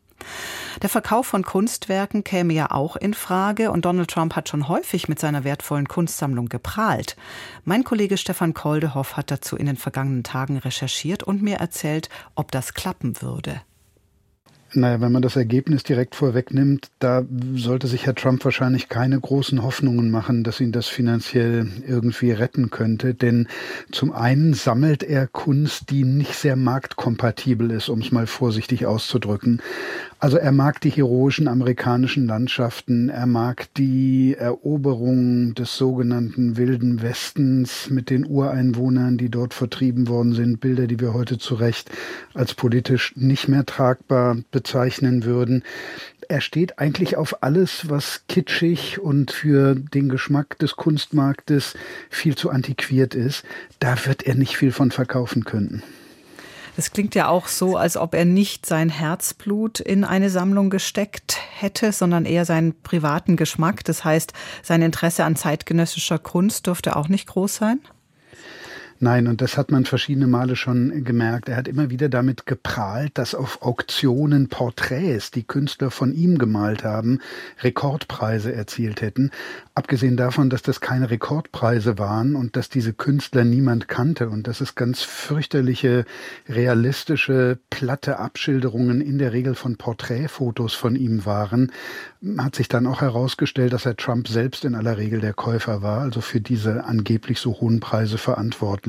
Der 0.83 0.89
Verkauf 0.89 1.27
von 1.27 1.43
Kunstwerken 1.43 2.25
käme 2.25 2.53
ja 2.53 2.71
auch 2.71 2.97
in 2.97 3.15
Frage 3.15 3.71
und 3.71 3.85
Donald 3.85 4.11
Trump 4.11 4.37
hat 4.37 4.49
schon 4.49 4.69
häufig 4.69 5.09
mit 5.09 5.19
seiner 5.19 5.45
wertvollen 5.45 5.89
Kunstsammlung 5.89 6.49
geprahlt. 6.49 7.17
Mein 7.65 7.85
Kollege 7.85 8.17
Stefan 8.19 8.55
Koldehoff 8.55 9.17
hat 9.17 9.31
dazu 9.31 9.57
in 9.57 9.67
den 9.67 9.77
vergangenen 9.77 10.23
Tagen 10.23 10.59
recherchiert 10.59 11.23
und 11.23 11.43
mir 11.43 11.57
erzählt, 11.57 12.09
ob 12.35 12.51
das 12.53 12.75
klappen 12.75 13.23
würde. 13.23 13.61
Naja, 14.77 15.01
wenn 15.01 15.13
man 15.13 15.23
das 15.23 15.37
Ergebnis 15.37 15.85
direkt 15.85 16.15
vorwegnimmt, 16.17 16.91
da 16.99 17.25
sollte 17.55 17.87
sich 17.87 18.05
Herr 18.05 18.15
Trump 18.15 18.45
wahrscheinlich 18.45 18.89
keine 18.89 19.19
großen 19.19 19.63
Hoffnungen 19.63 20.11
machen, 20.11 20.43
dass 20.43 20.61
ihn 20.61 20.73
das 20.73 20.89
finanziell 20.89 21.69
irgendwie 21.87 22.33
retten 22.33 22.69
könnte. 22.69 23.15
Denn 23.15 23.49
zum 23.91 24.13
einen 24.13 24.55
sammelt 24.55 25.03
er 25.03 25.29
Kunst, 25.29 25.91
die 25.91 26.05
nicht 26.05 26.35
sehr 26.35 26.57
marktkompatibel 26.57 27.71
ist, 27.71 27.89
um 27.89 28.01
es 28.01 28.11
mal 28.13 28.27
vorsichtig 28.27 28.87
auszudrücken. 28.87 29.63
Also 30.19 30.39
er 30.39 30.53
mag 30.53 30.81
die 30.81 30.91
heroischen 30.91 31.47
amerikanischen 31.47 32.27
Landschaften, 32.27 33.11
er 33.11 33.27
mag 33.27 33.73
die 33.75 34.35
Eroberung 34.39 35.55
des 35.55 35.77
sogenannten 35.77 36.57
Wilden 36.57 37.03
Westens 37.03 37.91
mit 37.91 38.09
den 38.09 38.27
Ureinwohnern, 38.27 39.19
die 39.19 39.29
dort 39.29 39.53
vertrieben 39.53 40.09
worden 40.09 40.33
sind, 40.33 40.59
Bilder, 40.61 40.87
die 40.87 41.01
wir 41.01 41.13
heute 41.13 41.37
zu 41.37 41.55
Recht 41.55 41.91
als 42.33 42.55
politisch 42.55 43.13
nicht 43.15 43.49
mehr 43.49 43.67
tragbar 43.67 44.39
bezeichnen 44.53 45.25
würden. 45.25 45.63
Er 46.29 46.41
steht 46.41 46.79
eigentlich 46.79 47.17
auf 47.17 47.43
alles, 47.43 47.91
was 47.91 48.23
kitschig 48.27 48.99
und 48.99 49.31
für 49.31 49.75
den 49.75 50.09
Geschmack 50.09 50.59
des 50.59 50.77
Kunstmarktes 50.77 51.75
viel 52.09 52.37
zu 52.37 52.49
antiquiert 52.49 53.15
ist. 53.15 53.45
Da 53.81 53.95
wird 54.07 54.23
er 54.23 54.35
nicht 54.35 54.57
viel 54.57 54.73
von 54.73 54.91
verkaufen 54.91 55.45
können. 55.45 55.83
Es 56.79 56.91
klingt 56.91 57.15
ja 57.15 57.29
auch 57.29 57.49
so, 57.49 57.79
als 57.79 57.97
ob 57.97 58.15
er 58.15 58.27
nicht 58.27 58.67
sein 58.67 58.91
Herzblut 58.91 59.81
in 59.81 60.05
eine 60.05 60.29
Sammlung 60.29 60.69
gesteckt 60.69 61.39
hätte, 61.55 61.91
sondern 61.91 62.27
eher 62.27 62.45
seinen 62.45 62.83
privaten 62.83 63.37
Geschmack. 63.37 63.83
Das 63.85 64.05
heißt, 64.05 64.35
sein 64.63 64.83
Interesse 64.83 65.25
an 65.25 65.37
zeitgenössischer 65.37 66.19
Kunst 66.19 66.67
dürfte 66.67 66.97
auch 66.97 67.09
nicht 67.09 67.29
groß 67.29 67.57
sein? 67.57 67.81
Nein, 68.99 69.27
und 69.27 69.43
das 69.43 69.59
hat 69.59 69.71
man 69.71 69.85
verschiedene 69.85 70.27
Male 70.27 70.57
schon 70.57 71.05
gemerkt. 71.05 71.51
Er 71.51 71.57
hat 71.57 71.69
immer 71.69 71.91
wieder 71.91 72.09
damit 72.09 72.47
geprahlt, 72.47 73.19
dass 73.19 73.35
auf 73.35 73.61
Auktionen 73.61 74.49
Porträts, 74.49 75.31
die 75.31 75.43
Künstler 75.43 75.91
von 75.91 76.15
ihm 76.15 76.39
gemalt 76.39 76.83
haben, 76.83 77.21
Rekordpreise 77.61 78.55
erzielt 78.55 79.03
hätten. 79.03 79.31
Abgesehen 79.75 80.17
davon, 80.17 80.49
dass 80.49 80.63
das 80.63 80.81
keine 80.81 81.11
Rekordpreise 81.11 81.99
waren 81.99 82.37
und 82.37 82.57
dass 82.57 82.71
diese 82.71 82.95
Künstler 82.95 83.45
niemand 83.45 83.89
kannte 83.89 84.31
und 84.31 84.47
dass 84.47 84.63
es 84.63 84.75
ganz 84.75 85.03
fürchterliche, 85.03 86.07
realistische, 86.49 87.59
platte 87.69 88.19
Abschilderungen 88.19 89.03
in 89.03 89.19
der 89.19 89.35
Regel 89.35 89.55
von 89.55 89.77
Porträtfotos 89.77 90.73
von 90.73 90.97
ihm 90.97 91.27
waren, 91.27 91.71
hat 92.39 92.57
sich 92.57 92.69
dann 92.69 92.87
auch 92.87 93.03
herausgestellt, 93.03 93.75
dass 93.75 93.85
Herr 93.85 93.97
Trump 93.97 94.29
selbst 94.29 94.65
in 94.65 94.75
aller 94.75 94.97
Regel 94.97 95.21
der 95.21 95.35
Käufer 95.35 95.83
war, 95.83 96.01
also 96.01 96.23
für 96.23 96.41
diese 96.41 96.85
angeblich 96.85 97.39
so 97.41 97.61
hohen 97.61 97.81
Preise 97.81 98.17
verantwortlich. 98.17 98.86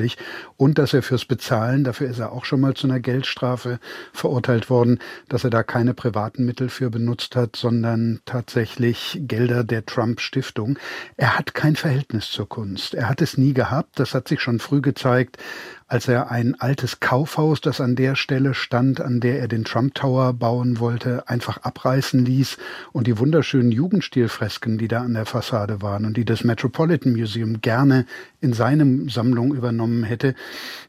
Und 0.56 0.78
dass 0.78 0.94
er 0.94 1.02
fürs 1.02 1.26
Bezahlen, 1.26 1.84
dafür 1.84 2.10
ist 2.10 2.20
er 2.20 2.32
auch 2.32 2.46
schon 2.46 2.62
mal 2.62 2.74
zu 2.74 2.88
einer 2.88 3.00
Geldstrafe 3.00 3.80
verurteilt 4.14 4.70
worden, 4.70 5.00
dass 5.30 5.44
er 5.44 5.50
da 5.50 5.64
keine 5.64 5.94
privaten 5.94 6.46
Mittel 6.46 6.70
für 6.70 6.90
benutzt 6.90 7.36
hat, 7.36 7.56
sondern 7.56 8.22
tatsächlich 8.26 9.20
Gelder 9.22 9.64
der 9.64 9.86
Trump-Stiftung. 9.86 10.78
Er 11.16 11.38
hat 11.38 11.54
kein 11.54 11.76
Verhältnis 11.76 12.30
zur 12.32 12.48
Kunst. 12.48 12.94
Er 12.94 13.10
hat 13.10 13.22
es 13.22 13.38
nie 13.38 13.54
gehabt. 13.54 14.00
Das 14.00 14.14
hat 14.14 14.28
sich 14.28 14.42
schon 14.42 14.60
früh 14.60 14.82
gezeigt, 14.82 15.38
als 15.88 16.10
er 16.10 16.32
ein 16.32 16.60
altes 16.60 17.00
Kaufhaus, 17.00 17.62
das 17.62 17.80
an 17.80 17.96
der 17.96 18.16
Stelle 18.16 18.54
stand, 18.54 19.00
an 19.00 19.22
der 19.22 19.40
er 19.40 19.48
den 19.48 19.64
Trump 19.64 19.96
Tower 19.96 20.34
bauen 20.34 20.80
wollte, 20.80 21.30
einfach 21.30 21.60
abreißen 21.64 22.26
ließ 22.26 22.58
und 22.92 23.08
die 23.08 23.18
wunderschönen 23.18 23.72
Jugendstilfresken, 23.72 24.78
die 24.78 24.90
da 24.90 25.02
an 25.02 25.14
der 25.14 25.26
Fassade 25.26 25.82
waren 25.82 26.06
und 26.06 26.18
die 26.18 26.26
das 26.26 26.44
Metropolitan 26.44 27.14
Museum 27.14 27.62
gerne 27.62 28.06
in 28.42 28.52
seine 28.52 29.10
Sammlung 29.10 29.56
übernommen 29.56 30.04
hätte, 30.04 30.36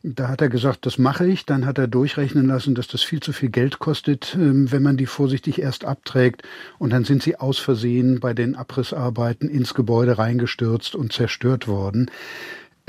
da 0.03 0.29
hat 0.29 0.41
er 0.41 0.49
gesagt, 0.49 0.85
das 0.85 0.99
mache 0.99 1.27
ich. 1.27 1.47
Dann 1.47 1.65
hat 1.65 1.79
er 1.79 1.87
durchrechnen 1.87 2.47
lassen, 2.47 2.75
dass 2.75 2.89
das 2.89 3.03
viel 3.03 3.21
zu 3.21 3.33
viel 3.33 3.51
Geld 3.51 3.79
kostet, 3.79 4.35
ähm, 4.35 4.71
wenn 4.73 4.83
man 4.83 4.97
die 4.97 5.07
vorsichtig 5.07 5.61
erst 5.61 5.85
abträgt. 5.85 6.43
Und 6.79 6.93
dann 6.93 7.05
sind 7.05 7.23
sie 7.23 7.37
aus 7.37 7.59
Versehen 7.59 8.19
bei 8.19 8.35
den 8.35 8.57
Abrissarbeiten 8.57 9.49
ins 9.49 9.75
Gebäude 9.75 10.19
reingestürzt 10.19 10.97
und 10.97 11.13
zerstört 11.13 11.69
worden. 11.69 12.11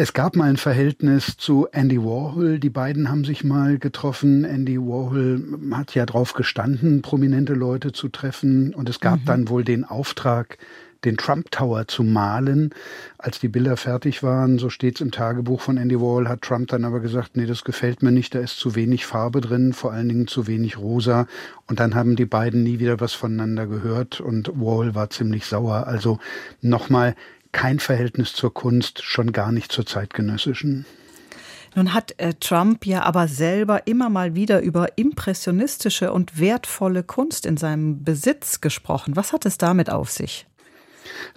Es 0.01 0.13
gab 0.13 0.37
mal 0.37 0.47
ein 0.47 0.55
Verhältnis 0.55 1.35
zu 1.35 1.67
Andy 1.73 2.01
Warhol. 2.01 2.57
Die 2.57 2.69
beiden 2.69 3.09
haben 3.09 3.25
sich 3.25 3.43
mal 3.43 3.77
getroffen. 3.77 4.45
Andy 4.45 4.79
Warhol 4.79 5.59
hat 5.73 5.93
ja 5.93 6.05
drauf 6.05 6.31
gestanden, 6.31 7.01
prominente 7.01 7.53
Leute 7.53 7.91
zu 7.91 8.07
treffen. 8.07 8.73
Und 8.73 8.87
es 8.87 9.01
gab 9.01 9.19
mhm. 9.19 9.25
dann 9.25 9.49
wohl 9.49 9.65
den 9.65 9.83
Auftrag, 9.83 10.57
den 11.03 11.17
Trump 11.17 11.51
Tower 11.51 11.85
zu 11.89 12.03
malen. 12.03 12.73
Als 13.17 13.41
die 13.41 13.49
Bilder 13.49 13.75
fertig 13.75 14.23
waren, 14.23 14.57
so 14.57 14.69
steht's 14.69 15.01
im 15.01 15.11
Tagebuch 15.11 15.59
von 15.59 15.75
Andy 15.75 15.99
Warhol, 15.99 16.29
hat 16.29 16.43
Trump 16.43 16.69
dann 16.69 16.85
aber 16.85 17.01
gesagt, 17.01 17.35
nee, 17.35 17.45
das 17.45 17.65
gefällt 17.65 18.01
mir 18.01 18.13
nicht, 18.13 18.33
da 18.33 18.39
ist 18.39 18.57
zu 18.57 18.75
wenig 18.75 19.05
Farbe 19.05 19.41
drin, 19.41 19.73
vor 19.73 19.91
allen 19.91 20.07
Dingen 20.07 20.27
zu 20.27 20.47
wenig 20.47 20.77
rosa. 20.77 21.27
Und 21.67 21.81
dann 21.81 21.93
haben 21.93 22.15
die 22.15 22.25
beiden 22.25 22.63
nie 22.63 22.79
wieder 22.79 23.01
was 23.01 23.11
voneinander 23.11 23.67
gehört 23.67 24.21
und 24.21 24.47
Warhol 24.55 24.95
war 24.95 25.09
ziemlich 25.09 25.45
sauer. 25.45 25.87
Also 25.87 26.19
nochmal, 26.61 27.15
kein 27.51 27.79
Verhältnis 27.79 28.33
zur 28.33 28.53
Kunst, 28.53 29.03
schon 29.03 29.31
gar 29.31 29.51
nicht 29.51 29.71
zur 29.71 29.85
zeitgenössischen. 29.85 30.85
Nun 31.75 31.93
hat 31.93 32.15
äh, 32.17 32.33
Trump 32.33 32.85
ja 32.85 33.03
aber 33.03 33.27
selber 33.27 33.85
immer 33.87 34.09
mal 34.09 34.35
wieder 34.35 34.61
über 34.61 34.97
impressionistische 34.97 36.11
und 36.11 36.39
wertvolle 36.39 37.03
Kunst 37.03 37.45
in 37.45 37.57
seinem 37.57 38.03
Besitz 38.03 38.61
gesprochen. 38.61 39.15
Was 39.15 39.33
hat 39.33 39.45
es 39.45 39.57
damit 39.57 39.89
auf 39.89 40.09
sich? 40.09 40.48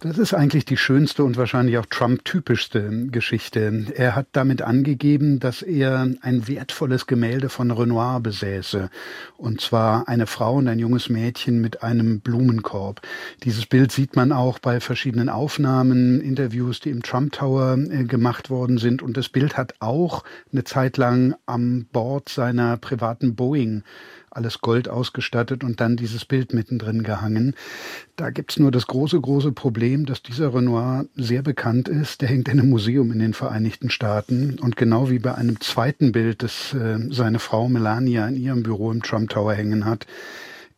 Das 0.01 0.19
ist 0.19 0.35
eigentlich 0.35 0.65
die 0.65 0.77
schönste 0.77 1.25
und 1.25 1.37
wahrscheinlich 1.37 1.79
auch 1.79 1.87
Trump-typischste 1.87 3.07
Geschichte. 3.09 3.87
Er 3.95 4.17
hat 4.17 4.27
damit 4.33 4.63
angegeben, 4.63 5.39
dass 5.39 5.63
er 5.63 6.09
ein 6.21 6.49
wertvolles 6.49 7.07
Gemälde 7.07 7.49
von 7.49 7.71
Renoir 7.71 8.21
besäße. 8.21 8.91
Und 9.37 9.61
zwar 9.61 10.09
eine 10.09 10.27
Frau 10.27 10.57
und 10.57 10.69
ein 10.69 10.79
junges 10.79 11.09
Mädchen 11.09 11.61
mit 11.61 11.83
einem 11.83 12.21
Blumenkorb. 12.21 13.01
Dieses 13.45 13.67
Bild 13.67 13.93
sieht 13.93 14.17
man 14.17 14.33
auch 14.33 14.59
bei 14.59 14.81
verschiedenen 14.81 15.29
Aufnahmen, 15.29 16.21
Interviews, 16.21 16.81
die 16.81 16.91
im 16.91 17.03
Trump 17.03 17.33
Tower 17.33 17.77
äh, 17.79 18.05
gemacht 18.05 18.51
worden 18.51 18.79
sind. 18.79 19.03
Und 19.03 19.17
das 19.17 19.29
Bild 19.29 19.57
hat 19.57 19.75
auch 19.81 20.25
eine 20.53 20.65
Zeit 20.65 20.97
lang 20.97 21.35
am 21.47 21.87
Bord 21.93 22.29
seiner 22.29 22.77
privaten 22.77 23.35
Boeing 23.35 23.85
alles 24.35 24.61
Gold 24.61 24.89
ausgestattet 24.89 25.65
und 25.65 25.81
dann 25.81 25.97
dieses 25.97 26.25
Bild 26.25 26.53
mittendrin 26.53 27.03
gehangen. 27.03 27.55
Da 28.17 28.31
gibt's 28.31 28.59
nur 28.59 28.71
das 28.71 28.87
große, 28.87 29.21
große 29.21 29.53
Problem, 29.53 30.07
dass 30.07 30.23
dieser 30.23 30.55
Renoir 30.55 31.07
sehr 31.17 31.43
bekannt 31.43 31.89
ist. 31.89 32.23
Der 32.23 32.29
hängt 32.29 32.49
in 32.49 32.61
einem 32.61 32.71
Museum 32.71 33.13
in 33.13 33.19
den 33.19 33.35
Vereinigten 33.35 33.91
Staaten. 33.91 34.59
Und 34.61 34.77
genau 34.77 35.11
wie 35.11 35.19
bei 35.19 35.35
einem 35.35 35.61
zweiten 35.61 36.13
Bild, 36.13 36.43
das 36.43 36.75
äh, 36.75 36.99
seine 37.11 37.39
Frau 37.39 37.69
Melania 37.69 38.27
in 38.27 38.37
ihrem 38.37 38.63
Büro 38.63 38.91
im 38.91 39.03
Trump 39.03 39.31
Tower 39.31 39.55
hängen 39.55 39.85
hat, 39.85 40.07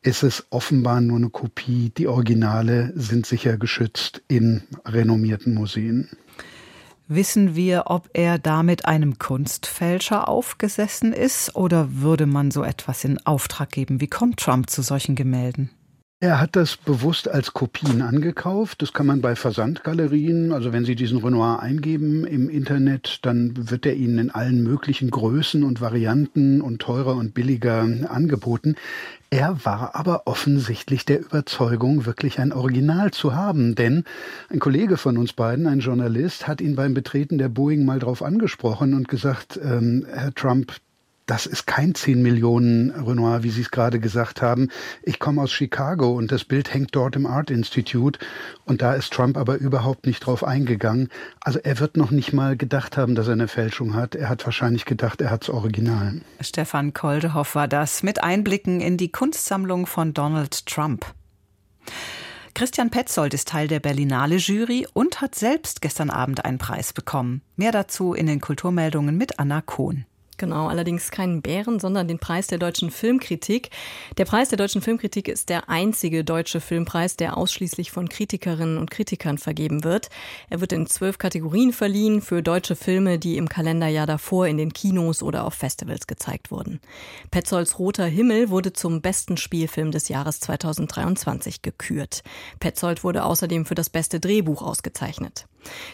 ist 0.03 0.23
es 0.23 0.45
offenbar 0.51 1.01
nur 1.01 1.17
eine 1.17 1.31
Kopie. 1.31 1.91
Die 1.97 2.09
Originale 2.09 2.93
sind 2.95 3.25
sicher 3.25 3.57
geschützt 3.57 4.23
in 4.29 4.63
renommierten 4.85 5.55
Museen. 5.55 6.11
Wissen 7.07 7.55
wir, 7.55 7.85
ob 7.87 8.09
er 8.15 8.39
damit 8.39 8.87
einem 8.87 9.19
Kunstfälscher 9.19 10.27
aufgesessen 10.27 11.13
ist 11.13 11.55
oder 11.55 12.01
würde 12.01 12.25
man 12.25 12.51
so 12.51 12.63
etwas 12.63 13.05
in 13.05 13.25
Auftrag 13.27 13.71
geben? 13.71 14.01
Wie 14.01 14.07
kommt 14.07 14.41
Trump 14.41 14.71
zu 14.71 14.81
solchen 14.81 15.15
Gemälden? 15.15 15.71
Er 16.21 16.41
hat 16.41 16.57
das 16.57 16.79
bewusst 16.79 17.29
als 17.29 17.53
Kopien 17.53 18.01
angekauft. 18.01 18.81
Das 18.81 18.95
kann 18.95 19.05
man 19.05 19.21
bei 19.21 19.37
Versandgalerien, 19.37 20.53
also 20.53 20.73
wenn 20.73 20.87
Sie 20.87 20.95
diesen 20.95 21.19
Renoir 21.19 21.61
eingeben 21.61 22.25
im 22.25 22.49
Internet, 22.49 23.19
dann 23.23 23.69
wird 23.69 23.85
er 23.85 23.95
Ihnen 23.95 24.19
in 24.19 24.31
allen 24.31 24.63
möglichen 24.63 25.11
Größen 25.11 25.63
und 25.65 25.83
Varianten 25.83 26.63
und 26.63 26.81
teurer 26.81 27.17
und 27.17 27.35
billiger 27.35 27.87
angeboten. 28.09 28.77
Er 29.29 29.65
war 29.67 29.97
aber 29.97 30.27
offensichtlich 30.27 31.05
der 31.05 31.21
Überzeugung, 31.21 32.07
wirklich 32.07 32.39
ein 32.39 32.53
Original 32.53 33.11
zu 33.11 33.35
haben, 33.35 33.75
denn 33.75 34.05
ein 34.49 34.61
Kollege 34.61 34.97
von 34.97 35.19
uns 35.19 35.33
beiden, 35.33 35.67
ein 35.67 35.81
Journalist, 35.81 36.47
hat 36.47 36.61
ihn 36.61 36.77
beim 36.77 36.95
Betreten 36.95 37.37
der 37.37 37.49
Boeing 37.49 37.85
mal 37.85 37.99
drauf 37.99 38.23
angesprochen 38.23 38.95
und 38.95 39.09
gesagt, 39.09 39.61
ähm, 39.63 40.07
Herr 40.09 40.33
Trump, 40.33 40.73
das 41.27 41.47
ist 41.47 41.67
kein 41.67 41.95
10 41.95 42.21
Millionen 42.21 42.91
Renoir, 42.91 43.43
wie 43.43 43.51
Sie 43.51 43.63
es 43.63 43.71
gerade 43.71 43.99
gesagt 43.99 44.43
haben. 44.43 44.69
Ich 45.03 45.19
komme 45.19 45.41
aus 45.41 45.53
Chicago 45.53 46.13
und 46.13 46.31
das 46.31 46.45
Bild 46.45 46.75
hängt 46.75 46.95
dort 46.95 47.17
im 47.17 47.27
Art 47.27 47.51
Institute 47.51 48.19
und 48.65 48.83
da 48.83 48.95
ist 48.95 49.13
Trump 49.13 49.39
aber 49.39 49.57
überhaupt 49.57 50.07
nicht 50.07 50.21
drauf 50.21 50.45
eingegangen. 50.45 51.09
Also 51.41 51.59
er 51.61 51.81
wird 51.81 51.97
noch 51.97 52.11
nicht 52.11 52.33
mal 52.33 52.57
gedacht 52.57 52.97
haben, 52.97 53.15
dass 53.15 53.27
er 53.27 53.33
eine 53.35 53.49
Fälschung 53.49 53.95
hat. 53.95 54.15
Er 54.15 54.29
hat 54.29 54.45
wahrscheinlich 54.45 54.85
gedacht, 54.85 55.23
er 55.23 55.31
hat's 55.31 55.49
Original. 55.49 56.21
Stefan 56.41 56.93
Koldehoff 56.93 57.55
war 57.55 57.69
das 57.69 58.03
mit 58.03 58.23
Einblicken 58.23 58.81
in 58.81 58.99
die 58.99 59.11
Kunstsammlung 59.11 59.87
von 59.87 60.13
Donald 60.13 60.67
Trump. 60.67 61.07
Christian 62.55 62.91
Petzold 62.91 63.35
ist 63.35 63.49
Teil 63.49 63.67
der 63.67 63.81
Berlinale 63.81 64.37
Jury 64.37 64.87
und 64.93 65.21
hat 65.21 65.35
selbst 65.35 65.81
gestern 65.81 66.11
Abend 66.11 66.45
einen 66.45 66.59
Preis 66.59 66.93
bekommen. 66.93 67.43
Mehr 67.57 67.73
dazu 67.73 68.13
in 68.15 68.27
den 68.27 68.41
Kulturmeldungen 68.41 69.17
mit 69.17 69.41
Anna 69.41 69.61
Kohn. 69.61 70.07
Genau, 70.37 70.69
allerdings 70.69 71.11
keinen 71.11 71.43
Bären, 71.43 71.79
sondern 71.79 72.09
den 72.09 72.19
Preis 72.19 72.47
der 72.47 72.59
deutschen 72.59 72.91
Filmkritik. 72.91 73.71
Der 74.19 74.25
Preis 74.25 74.49
der 74.49 74.59
deutschen 74.59 74.83
Filmkritik 74.83 75.29
ist 75.29 75.49
der 75.49 75.69
einzige 75.69 76.25
deutsche 76.25 76.61
Filmpreis, 76.61 77.17
der 77.17 77.37
ausschließlich 77.37 77.91
von 77.91 78.09
Kritikerinnen 78.09 78.79
und 78.79 78.91
Kritikern 78.91 79.39
vergeben 79.39 79.85
wird. 79.85 80.09
Er 80.51 80.61
wird 80.61 80.73
in 80.73 80.87
zwölf 80.87 81.19
Kategorien 81.19 81.73
verliehen 81.73 82.21
für 82.21 82.43
deutsche 82.43 82.77
Filme, 82.77 83.19
die 83.19 83.37
im 83.37 83.49
Kalenderjahr 83.49 84.07
davor 84.07 84.47
in 84.47 84.57
den 84.57 84.73
Kinos 84.73 85.23
oder 85.23 85.45
auf 85.45 85.55
Festivals 85.55 86.07
gezeigt 86.07 86.51
wurden. 86.51 86.81
Petzolds 87.31 87.79
Roter 87.79 88.07
Himmel 88.07 88.51
wurde 88.51 88.73
zum 88.73 89.01
besten 89.01 89.37
Spielfilm 89.37 89.91
des 89.91 90.09
Jahres 90.09 90.41
2023 90.41 91.63
gekürt. 91.63 92.23
Petzold 92.61 93.05
wurde 93.05 93.25
außerdem 93.25 93.67
für 93.67 93.75
das 93.75 93.91
beste 93.91 94.21
Drehbuch 94.21 94.63
ausgezeichnet. 94.63 95.47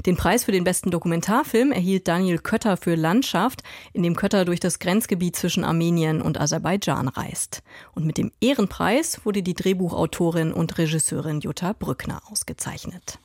Den 0.06 0.16
Preis 0.16 0.44
für 0.44 0.52
den 0.52 0.64
besten 0.64 0.90
Dokumentarfilm 0.90 1.72
erhielt 1.72 2.09
Daniel 2.09 2.38
Kötter 2.38 2.76
für 2.76 2.94
Landschaft, 2.94 3.62
in 3.92 4.02
dem 4.02 4.16
Kötter 4.16 4.44
durch 4.44 4.61
das 4.61 4.78
Grenzgebiet 4.78 5.37
zwischen 5.37 5.64
Armenien 5.64 6.22
und 6.22 6.40
Aserbaidschan 6.40 7.09
reist. 7.09 7.62
Und 7.94 8.06
mit 8.06 8.18
dem 8.18 8.33
Ehrenpreis 8.40 9.24
wurde 9.24 9.42
die 9.42 9.54
Drehbuchautorin 9.54 10.52
und 10.52 10.78
Regisseurin 10.78 11.40
Jutta 11.40 11.72
Brückner 11.72 12.22
ausgezeichnet. 12.30 13.18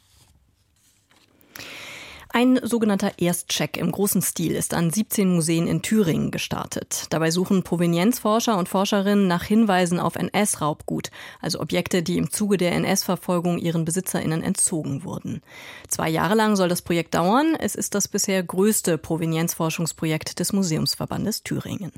Ein 2.38 2.60
sogenannter 2.62 3.14
Erstcheck 3.18 3.78
im 3.78 3.94
großen 3.94 4.22
Stil 4.22 4.56
ist 4.56 4.74
an 4.74 4.92
17 4.92 5.34
Museen 5.34 5.68
in 5.68 5.82
Thüringen 5.82 6.32
gestartet. 6.32 7.06
Dabei 7.10 7.32
suchen 7.32 7.64
Provenienzforscher 7.64 8.58
und 8.58 8.68
Forscherinnen 8.68 9.26
nach 9.26 9.46
Hinweisen 9.46 10.02
auf 10.02 10.18
NS-Raubgut, 10.18 11.12
also 11.40 11.62
Objekte, 11.62 12.04
die 12.04 12.18
im 12.18 12.30
Zuge 12.30 12.58
der 12.58 12.74
NS-Verfolgung 12.74 13.58
ihren 13.58 13.86
BesitzerInnen 13.86 14.44
entzogen 14.44 15.06
wurden. 15.06 15.44
Zwei 15.88 16.10
Jahre 16.10 16.36
lang 16.36 16.58
soll 16.58 16.68
das 16.68 16.82
Projekt 16.82 17.16
dauern. 17.16 17.56
Es 17.58 17.74
ist 17.74 17.96
das 17.96 18.10
bisher 18.10 18.44
größte 18.44 18.98
Provenienzforschungsprojekt 18.98 20.38
des 20.38 20.52
Museumsverbandes 20.52 21.44
Thüringen. 21.44 21.94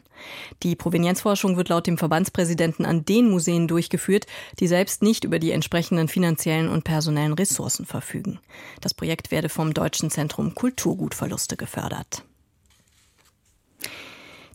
Die 0.62 0.76
Provenienzforschung 0.76 1.58
wird 1.58 1.70
laut 1.70 1.88
dem 1.88 1.98
Verbandspräsidenten 1.98 2.86
an 2.86 3.06
den 3.06 3.32
Museen 3.32 3.68
durchgeführt, 3.68 4.28
die 4.60 4.68
selbst 4.68 5.02
nicht 5.02 5.24
über 5.24 5.40
die 5.40 5.50
entsprechenden 5.50 6.08
finanziellen 6.08 6.70
und 6.70 6.84
personellen 6.84 7.34
Ressourcen 7.34 7.88
verfügen. 7.88 8.38
Das 8.82 8.94
Projekt 8.94 9.32
werde 9.32 9.50
vom 9.50 9.74
Deutschen 9.74 10.12
Zentrum 10.12 10.27
Zentrum 10.28 10.54
Kulturgutverluste 10.54 11.56
gefördert. 11.56 12.24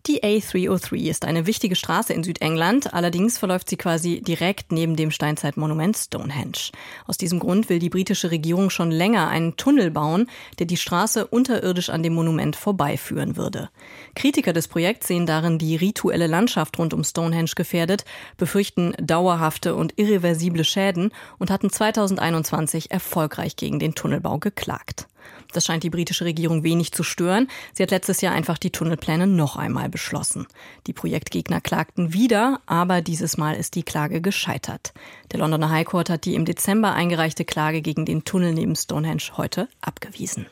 Die 0.07 0.25
A303 0.25 1.09
ist 1.09 1.25
eine 1.25 1.47
wichtige 1.47 1.77
Straße 1.77 2.13
in 2.13 2.25
Südengland, 2.25 2.93
allerdings 2.93 3.39
verläuft 3.39 3.71
sie 3.71 3.77
quasi 3.77 4.21
direkt 4.21 4.73
neben 4.73 4.97
dem 4.97 5.13
Steinzeitmonument 5.13 5.97
Stonehenge. 5.97 6.73
Aus 7.07 7.19
diesem 7.19 7.39
Grund 7.39 7.69
will 7.69 7.79
die 7.79 7.89
britische 7.89 8.33
Regierung 8.33 8.69
schon 8.69 8.91
länger 8.91 9.29
einen 9.29 9.57
Tunnel 9.57 9.93
bauen, 9.93 10.29
der 10.59 10.67
die 10.67 10.77
Straße 10.77 11.29
unterirdisch 11.29 11.89
an 11.89 12.03
dem 12.03 12.15
Monument 12.15 12.57
vorbeiführen 12.57 13.37
würde. 13.37 13.71
Kritiker 14.17 14.53
des 14.53 14.67
Projekts 14.67 15.07
sehen 15.07 15.25
darin 15.25 15.59
die 15.59 15.77
rituelle 15.77 16.27
Landschaft 16.27 16.81
rund 16.81 16.93
um 16.93 17.05
Stonehenge 17.05 17.53
gefährdet, 17.55 18.05
befürchten 18.37 18.95
dauerhafte 19.01 19.77
und 19.77 19.97
irreversible 20.01 20.65
Schäden 20.65 21.13
und 21.39 21.53
hatten 21.53 21.71
2021 21.71 22.91
erfolgreich 22.91 23.55
gegen 23.55 23.79
den 23.79 23.95
Tunnelbau 23.95 24.39
geklagt. 24.39 25.07
Das 25.53 25.65
scheint 25.65 25.83
die 25.83 25.91
britische 25.91 26.25
Regierung 26.25 26.63
wenig 26.63 26.93
zu 26.93 27.03
stören. 27.03 27.49
Sie 27.73 27.83
hat 27.83 27.91
letztes 27.91 28.21
Jahr 28.21 28.35
einfach 28.35 28.59
die 28.59 28.71
Tunnelpläne 28.71 29.27
noch 29.27 29.57
einmal 29.57 29.89
beschlossen. 29.89 30.47
Die 30.87 30.93
Projektgegner 30.93 31.61
klagten 31.61 32.13
wieder, 32.13 32.61
aber 32.67 33.03
dieses 33.03 33.37
Mal 33.37 33.55
ist 33.55 33.75
die 33.75 33.83
Klage 33.83 34.21
gescheitert. 34.21 34.93
Der 35.31 35.41
Londoner 35.41 35.71
High 35.71 35.87
Court 35.87 36.11
hat 36.11 36.25
die 36.25 36.35
im 36.35 36.45
Dezember 36.45 36.93
eingereichte 36.93 37.45
Klage 37.45 37.83
gegen 37.83 38.05
den 38.05 38.25
Tunnel 38.25 38.53
neben 38.53 38.77
Stonehenge 38.77 39.37
heute 39.37 39.69
abgewiesen. 39.81 40.47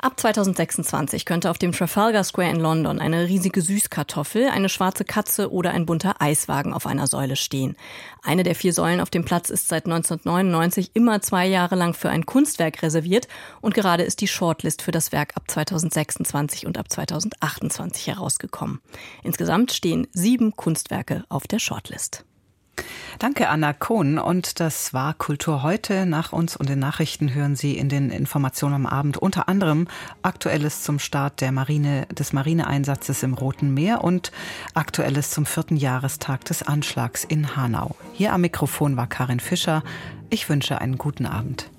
Ab 0.00 0.18
2026 0.20 1.24
könnte 1.24 1.50
auf 1.50 1.58
dem 1.58 1.72
Trafalgar 1.72 2.22
Square 2.22 2.50
in 2.50 2.60
London 2.60 3.00
eine 3.00 3.26
riesige 3.26 3.60
Süßkartoffel, 3.60 4.48
eine 4.48 4.68
schwarze 4.68 5.04
Katze 5.04 5.50
oder 5.50 5.72
ein 5.72 5.86
bunter 5.86 6.22
Eiswagen 6.22 6.72
auf 6.72 6.86
einer 6.86 7.08
Säule 7.08 7.34
stehen. 7.34 7.74
Eine 8.22 8.44
der 8.44 8.54
vier 8.54 8.72
Säulen 8.72 9.00
auf 9.00 9.10
dem 9.10 9.24
Platz 9.24 9.50
ist 9.50 9.66
seit 9.66 9.86
1999 9.86 10.92
immer 10.94 11.20
zwei 11.20 11.48
Jahre 11.48 11.74
lang 11.74 11.94
für 11.94 12.10
ein 12.10 12.26
Kunstwerk 12.26 12.80
reserviert 12.82 13.26
und 13.60 13.74
gerade 13.74 14.04
ist 14.04 14.20
die 14.20 14.28
Shortlist 14.28 14.82
für 14.82 14.92
das 14.92 15.10
Werk 15.10 15.36
ab 15.36 15.42
2026 15.48 16.66
und 16.66 16.78
ab 16.78 16.92
2028 16.92 18.06
herausgekommen. 18.06 18.80
Insgesamt 19.24 19.72
stehen 19.72 20.06
sieben 20.12 20.54
Kunstwerke 20.54 21.24
auf 21.28 21.48
der 21.48 21.58
Shortlist. 21.58 22.24
Danke, 23.18 23.48
Anna 23.48 23.72
Kohn. 23.72 24.18
Und 24.18 24.60
das 24.60 24.94
war 24.94 25.14
Kultur 25.14 25.62
heute. 25.62 26.06
Nach 26.06 26.32
uns 26.32 26.56
und 26.56 26.68
den 26.68 26.78
Nachrichten 26.78 27.34
hören 27.34 27.56
Sie 27.56 27.76
in 27.76 27.88
den 27.88 28.10
Informationen 28.10 28.74
am 28.74 28.86
Abend 28.86 29.16
unter 29.16 29.48
anderem 29.48 29.88
Aktuelles 30.22 30.82
zum 30.82 30.98
Start 30.98 31.40
der 31.40 31.50
Marine, 31.50 32.06
des 32.06 32.32
Marineeinsatzes 32.32 33.22
im 33.22 33.34
Roten 33.34 33.74
Meer 33.74 34.04
und 34.04 34.30
Aktuelles 34.74 35.30
zum 35.30 35.46
vierten 35.46 35.76
Jahrestag 35.76 36.44
des 36.44 36.62
Anschlags 36.62 37.24
in 37.24 37.56
Hanau. 37.56 37.96
Hier 38.12 38.32
am 38.32 38.42
Mikrofon 38.42 38.96
war 38.96 39.08
Karin 39.08 39.40
Fischer. 39.40 39.82
Ich 40.30 40.48
wünsche 40.48 40.80
einen 40.80 40.98
guten 40.98 41.26
Abend. 41.26 41.70